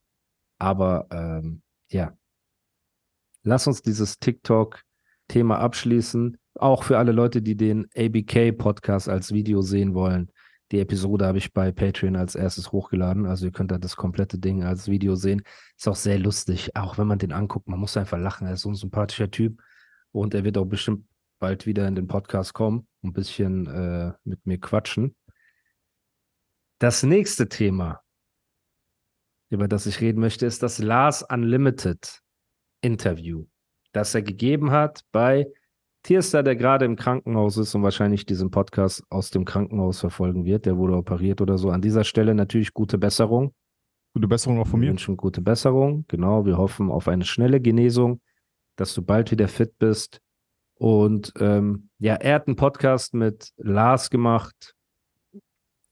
Aber 0.60 1.08
ähm, 1.12 1.62
ja, 1.90 2.12
lass 3.44 3.68
uns 3.68 3.82
dieses 3.82 4.20
TikTok-Thema 4.20 5.60
abschließen. 5.60 6.38
Auch 6.62 6.84
für 6.84 6.98
alle 7.00 7.12
Leute, 7.12 7.42
die 7.42 7.58
den 7.58 7.88
ABK-Podcast 7.98 9.10
als 9.10 9.34
Video 9.34 9.62
sehen 9.62 9.96
wollen. 9.96 10.32
Die 10.72 10.80
Episode 10.80 11.26
habe 11.26 11.40
ich 11.40 11.54
bei 11.54 11.72
Patreon 11.72 12.16
als 12.16 12.36
erstes 12.36 12.72
hochgeladen. 12.72 13.26
Also 13.26 13.48
ihr 13.48 13.52
könnt 13.52 13.72
da 13.72 13.80
das 13.80 13.96
komplette 13.96 14.38
Ding 14.38 14.64
als 14.64 14.88
Video 14.88 15.16
sehen. 15.16 15.42
Ist 15.76 15.88
auch 15.88 15.96
sehr 15.96 16.20
lustig, 16.20 16.76
auch 16.76 17.00
wenn 17.00 17.08
man 17.08 17.18
den 17.18 17.32
anguckt. 17.32 17.68
Man 17.68 17.80
muss 17.80 17.98
einfach 17.98 18.20
lachen. 18.20 18.46
Er 18.46 18.54
ist 18.54 18.62
so 18.62 18.70
ein 18.70 18.76
sympathischer 18.76 19.32
Typ. 19.32 19.60
Und 20.12 20.36
er 20.36 20.44
wird 20.44 20.58
auch 20.58 20.66
bestimmt 20.66 21.06
bald 21.40 21.66
wieder 21.66 21.88
in 21.88 21.96
den 21.96 22.08
Podcast 22.08 22.54
kommen 22.54 22.88
und 23.02 23.10
ein 23.10 23.14
bisschen 23.14 23.66
äh, 23.66 24.14
mit 24.24 24.46
mir 24.46 24.60
quatschen. 24.60 25.16
Das 26.78 27.02
nächste 27.02 27.50
Thema 27.50 28.02
über 29.52 29.68
das 29.68 29.86
ich 29.86 30.00
reden 30.00 30.22
möchte, 30.22 30.46
ist 30.46 30.64
das 30.64 30.80
Lars 30.80 31.24
Unlimited 31.24 32.22
Interview, 32.80 33.48
das 33.92 34.16
er 34.16 34.22
gegeben 34.22 34.72
hat 34.72 35.02
bei 35.12 35.46
Tierstar, 36.04 36.44
der 36.44 36.56
gerade 36.56 36.86
im 36.86 36.96
Krankenhaus 36.96 37.58
ist 37.58 37.76
und 37.76 37.84
wahrscheinlich 37.84 38.26
diesen 38.26 38.50
Podcast 38.50 39.04
aus 39.10 39.30
dem 39.30 39.46
Krankenhaus 39.46 40.00
verfolgen 40.00 40.46
wird. 40.46 40.66
Der 40.66 40.78
wurde 40.78 40.96
operiert 40.96 41.42
oder 41.42 41.58
so. 41.58 41.70
An 41.70 41.82
dieser 41.82 42.04
Stelle 42.04 42.34
natürlich 42.34 42.74
gute 42.74 42.98
Besserung. 42.98 43.54
Gute 44.14 44.28
Besserung 44.28 44.60
auch 44.60 44.68
von 44.68 44.82
Wir 44.82 44.88
mir. 44.88 44.92
wünschen 44.92 45.16
gute 45.16 45.42
Besserung. 45.42 46.06
Genau, 46.08 46.46
wir 46.46 46.58
hoffen 46.58 46.92
auf 46.92 47.08
eine 47.08 47.24
schnelle 47.24 47.62
Genesung, 47.62 48.20
dass 48.76 48.94
du 48.94 49.02
bald 49.04 49.32
wieder 49.32 49.48
fit 49.48 49.78
bist. 49.78 50.20
Und 50.74 51.32
ähm, 51.40 51.90
ja, 52.00 52.16
er 52.16 52.36
hat 52.36 52.48
einen 52.48 52.56
Podcast 52.56 53.14
mit 53.14 53.52
Lars 53.58 54.10
gemacht. 54.10 54.74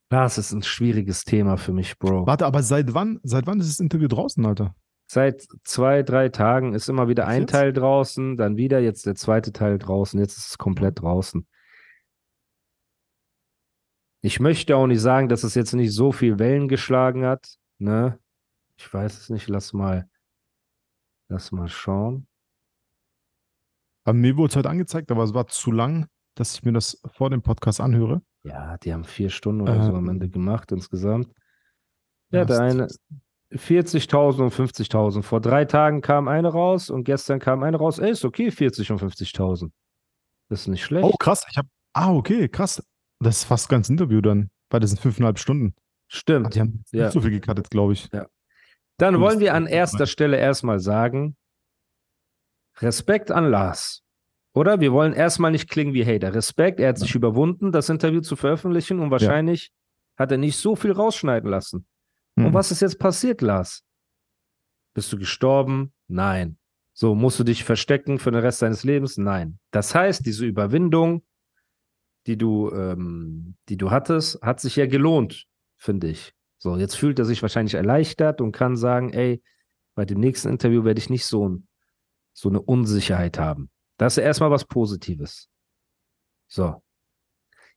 Lars 0.10 0.40
ist 0.40 0.52
ein 0.52 0.64
schwieriges 0.64 1.24
Thema 1.24 1.58
für 1.58 1.72
mich, 1.72 2.00
Bro. 2.00 2.26
Warte, 2.26 2.48
aber 2.48 2.64
seit 2.64 2.96
wann, 2.96 3.20
seit 3.22 3.46
wann 3.46 3.60
ist 3.60 3.70
das 3.70 3.80
Interview 3.80 4.08
draußen, 4.08 4.44
Alter? 4.44 4.74
Seit 5.12 5.48
zwei, 5.64 6.04
drei 6.04 6.30
Tagen 6.30 6.76
ist 6.76 6.88
immer 6.88 7.08
wieder 7.08 7.26
ein 7.26 7.42
Jetzt? 7.42 7.52
Teil 7.52 7.74
draußen, 7.74 8.38
dann 8.38 8.58
wieder 8.58 8.80
jetzt 8.80 9.08
der 9.08 9.16
zweite 9.16 9.52
Teil 9.52 9.80
draußen, 9.80 10.20
jetzt 10.20 10.38
ist 10.38 10.50
es 10.50 10.58
komplett 10.60 11.02
draußen. 11.02 11.48
Ich 14.22 14.40
möchte 14.40 14.76
auch 14.76 14.86
nicht 14.86 15.02
sagen, 15.02 15.28
dass 15.28 15.44
es 15.44 15.56
jetzt 15.56 15.74
nicht 15.74 15.94
so 15.94 16.12
viel 16.12 16.38
Wellen 16.38 16.68
geschlagen 16.68 17.26
hat, 17.26 17.58
ne? 17.80 18.20
Ich 18.78 18.94
weiß 18.94 19.18
es 19.18 19.30
nicht, 19.32 19.48
lass 19.48 19.74
mal, 19.74 20.08
lass 21.28 21.52
mal 21.52 21.70
schauen. 21.70 22.28
Mir 24.06 24.38
wurde 24.38 24.52
es 24.52 24.56
heute 24.58 24.70
angezeigt, 24.70 25.10
aber 25.10 25.24
es 25.24 25.34
war 25.34 25.48
zu 25.48 25.72
lang, 25.72 26.08
dass 26.36 26.54
ich 26.54 26.64
mir 26.64 26.74
das 26.74 27.02
vor 27.08 27.32
dem 27.32 27.42
Podcast 27.42 27.82
anhöre. 27.82 28.22
Ja, 28.44 28.78
die 28.78 28.94
haben 28.94 29.06
vier 29.06 29.32
Stunden 29.32 29.62
oder 29.62 29.84
so 29.84 29.94
am 29.96 30.06
Ähm, 30.06 30.10
Ende 30.10 30.30
gemacht 30.30 30.72
insgesamt. 30.72 31.34
Ja, 32.30 32.46
der 32.46 32.60
eine 32.60 32.88
40.000 33.52 34.42
und 34.44 34.54
50.000. 34.54 35.24
Vor 35.24 35.42
drei 35.42 35.66
Tagen 35.66 36.02
kam 36.02 36.28
eine 36.28 36.50
raus 36.50 36.90
und 36.90 37.04
gestern 37.04 37.40
kam 37.40 37.64
eine 37.64 37.78
raus. 37.78 37.98
Ey, 38.00 38.12
ist 38.12 38.24
okay, 38.26 38.52
40 38.52 38.92
und 38.92 39.02
50.000. 39.02 39.72
Das 40.50 40.62
ist 40.62 40.68
nicht 40.68 40.84
schlecht. 40.84 41.04
Oh, 41.06 41.16
krass. 41.18 41.46
Ich 41.50 41.58
habe. 41.58 41.68
Ah, 41.94 42.14
okay, 42.14 42.48
krass. 42.48 42.84
Das 43.20 43.38
ist 43.38 43.44
fast 43.46 43.68
ganz 43.70 43.90
Interview 43.90 44.22
dann, 44.22 44.50
weil 44.70 44.80
das 44.80 44.92
sind 44.92 45.00
fünfeinhalb 45.02 45.40
Stunden. 45.40 45.74
Stimmt. 46.08 46.56
Die 46.56 46.60
haben 46.60 46.84
Ja. 46.92 47.06
nicht 47.06 47.14
so 47.14 47.22
viel 47.22 47.32
gecuttet, 47.32 47.70
glaube 47.70 47.94
ich. 47.94 48.10
Dann 48.98 49.14
Du 49.16 49.20
wollen 49.20 49.40
wir 49.40 49.54
an 49.54 49.66
erster. 49.66 50.06
Stelle 50.08 50.38
erstmal 50.38 50.80
sagen, 50.80 51.36
Respekt 52.78 53.32
an 53.32 53.50
Lars. 53.50 54.04
Oder? 54.54 54.80
Wir 54.80 54.92
wollen 54.92 55.14
erstmal 55.14 55.52
nicht 55.52 55.70
klingen 55.70 55.94
wie 55.94 56.06
Hater. 56.06 56.34
Respekt, 56.34 56.80
er 56.80 56.90
hat 56.90 56.98
sich 56.98 57.14
überwunden, 57.16 57.72
das 57.72 57.90
Interview 57.90 58.22
zu 58.22 58.36
veröffentlichen 58.36 59.00
und 59.00 59.12
wahrscheinlich 59.12 59.72
hat 60.18 60.32
er 60.32 60.38
nicht 60.38 60.58
so 60.58 60.76
viel 60.76 60.92
rausschneiden 60.92 61.50
lassen. 61.50 61.86
Und 62.40 62.48
Hm. 62.48 62.54
was 62.54 62.72
ist 62.72 62.82
jetzt 62.82 63.00
passiert, 63.00 63.42
Lars? 63.42 63.84
Bist 64.94 65.12
du 65.12 65.18
gestorben? 65.18 65.94
Nein. 66.08 66.58
So, 66.94 67.16
musst 67.16 67.40
du 67.40 67.44
dich 67.44 67.64
verstecken 67.64 68.18
für 68.20 68.32
den 68.32 68.42
Rest 68.42 68.62
deines 68.62 68.84
Lebens? 68.84 69.18
Nein. 69.18 69.60
Das 69.72 69.94
heißt, 69.94 70.26
diese 70.26 70.46
Überwindung, 70.46 71.26
die 72.28 72.38
du, 72.38 72.72
ähm, 72.72 73.56
die 73.68 73.78
du 73.78 73.92
hattest, 73.92 74.42
hat 74.42 74.60
sich 74.60 74.76
ja 74.76 74.86
gelohnt, 74.86 75.48
finde 75.78 76.08
ich. 76.08 76.34
So, 76.58 76.76
jetzt 76.78 76.96
fühlt 76.96 77.20
er 77.20 77.26
sich 77.26 77.42
wahrscheinlich 77.42 77.76
erleichtert 77.76 78.42
und 78.42 78.52
kann 78.52 78.76
sagen, 78.76 79.14
ey, 79.14 79.42
bei 79.96 80.06
dem 80.06 80.20
nächsten 80.20 80.50
Interview 80.50 80.84
werde 80.84 81.00
ich 81.00 81.10
nicht 81.10 81.26
so, 81.26 81.48
ein, 81.48 81.68
so 82.34 82.50
eine 82.50 82.62
Unsicherheit 82.62 83.40
haben. 83.40 83.70
Das 83.98 84.18
ist 84.18 84.24
erstmal 84.24 84.52
was 84.52 84.66
Positives. 84.66 85.50
So. 86.48 86.82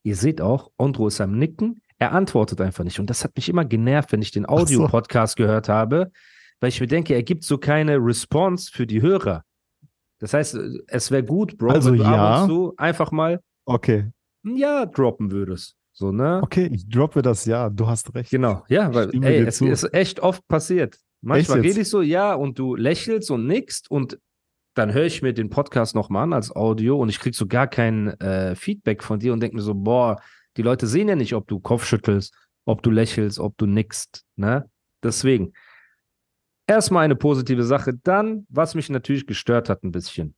Ihr 0.05 0.17
seht 0.17 0.41
auch, 0.41 0.71
Ondro 0.77 1.09
ist 1.09 1.21
am 1.21 1.39
Nicken. 1.39 1.83
Er 2.03 2.13
antwortet 2.13 2.61
einfach 2.61 2.83
nicht. 2.83 2.99
Und 2.99 3.09
das 3.11 3.23
hat 3.23 3.37
mich 3.37 3.49
immer 3.49 3.65
genervt, 3.65 4.11
wenn 4.11 4.23
ich 4.23 4.33
den 4.33 4.43
so. 4.43 4.49
Audio-Podcast 4.49 5.37
gehört 5.37 5.69
habe, 5.69 6.11
weil 6.59 6.69
ich 6.71 6.81
mir 6.81 6.89
denke, 6.89 7.15
er 7.15 7.23
gibt 7.23 7.45
so 7.45 7.59
keine 7.59 7.97
Response 7.99 8.71
für 8.73 8.89
die 8.89 9.01
Hörer. 9.01 9.45
Das 10.19 10.35
heißt, 10.35 10.59
es 10.89 11.11
wäre 11.13 11.23
gut, 11.23 11.57
Bro, 11.59 11.71
Also 11.71 11.93
wenn 11.93 11.99
du 11.99 12.05
ab 12.05 12.13
ja. 12.13 12.43
und 12.43 12.49
zu 12.49 12.75
einfach 12.77 13.13
mal 13.13 13.41
Okay. 13.67 14.11
ein 14.45 14.57
Ja 14.57 14.85
droppen 14.85 15.31
würdest. 15.31 15.77
So, 15.93 16.11
ne? 16.11 16.41
Okay, 16.43 16.69
ich 16.73 16.89
droppe 16.89 17.23
das 17.23 17.45
ja. 17.45 17.71
Du 17.71 17.87
hast 17.87 18.13
recht. 18.17 18.31
Genau, 18.33 18.65
ja, 18.69 18.93
weil 18.93 19.11
ey, 19.25 19.43
es 19.47 19.59
zu. 19.59 19.67
ist 19.67 19.95
echt 19.95 20.19
oft 20.19 20.45
passiert. 20.49 20.97
Manchmal 21.21 21.61
rede 21.61 21.83
ich 21.83 21.89
so, 21.89 22.03
ja, 22.03 22.35
und 22.35 22.59
du 22.59 22.75
lächelst 22.75 23.31
und 23.31 23.47
nickst 23.47 23.89
und 23.89 24.19
dann 24.75 24.93
höre 24.93 25.05
ich 25.05 25.23
mir 25.23 25.35
den 25.35 25.51
Podcast 25.51 25.95
nochmal 25.95 26.25
an 26.25 26.33
als 26.33 26.51
Audio 26.57 26.99
und 26.99 27.11
ich 27.11 27.21
krieg 27.21 27.37
so 27.37 27.47
gar 27.47 27.69
kein 27.69 28.09
äh, 28.21 28.57
Feedback 28.57 29.05
von 29.05 29.21
dir 29.21 29.33
und 29.33 29.41
denke 29.41 29.55
mir 29.55 29.63
so, 29.63 29.75
boah, 29.75 30.21
die 30.57 30.63
Leute 30.63 30.87
sehen 30.87 31.09
ja 31.09 31.17
nicht, 31.17 31.35
ob 31.35 31.47
du 31.49 31.61
Kopfschüttelst, 31.61 32.35
ob 32.65 32.83
du 32.83 32.91
lächelst, 32.91 33.39
ob 33.39 33.57
du 33.59 33.67
nickst, 33.67 34.25
ne? 34.37 34.69
Deswegen. 35.03 35.53
Erstmal 36.67 37.05
eine 37.05 37.17
positive 37.17 37.65
Sache, 37.65 37.95
dann, 38.05 38.47
was 38.49 38.75
mich 38.75 38.89
natürlich 38.89 39.27
gestört 39.27 39.69
hat 39.69 39.83
ein 39.83 39.91
bisschen. 39.91 40.37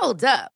Hold 0.00 0.24
up. 0.24 0.55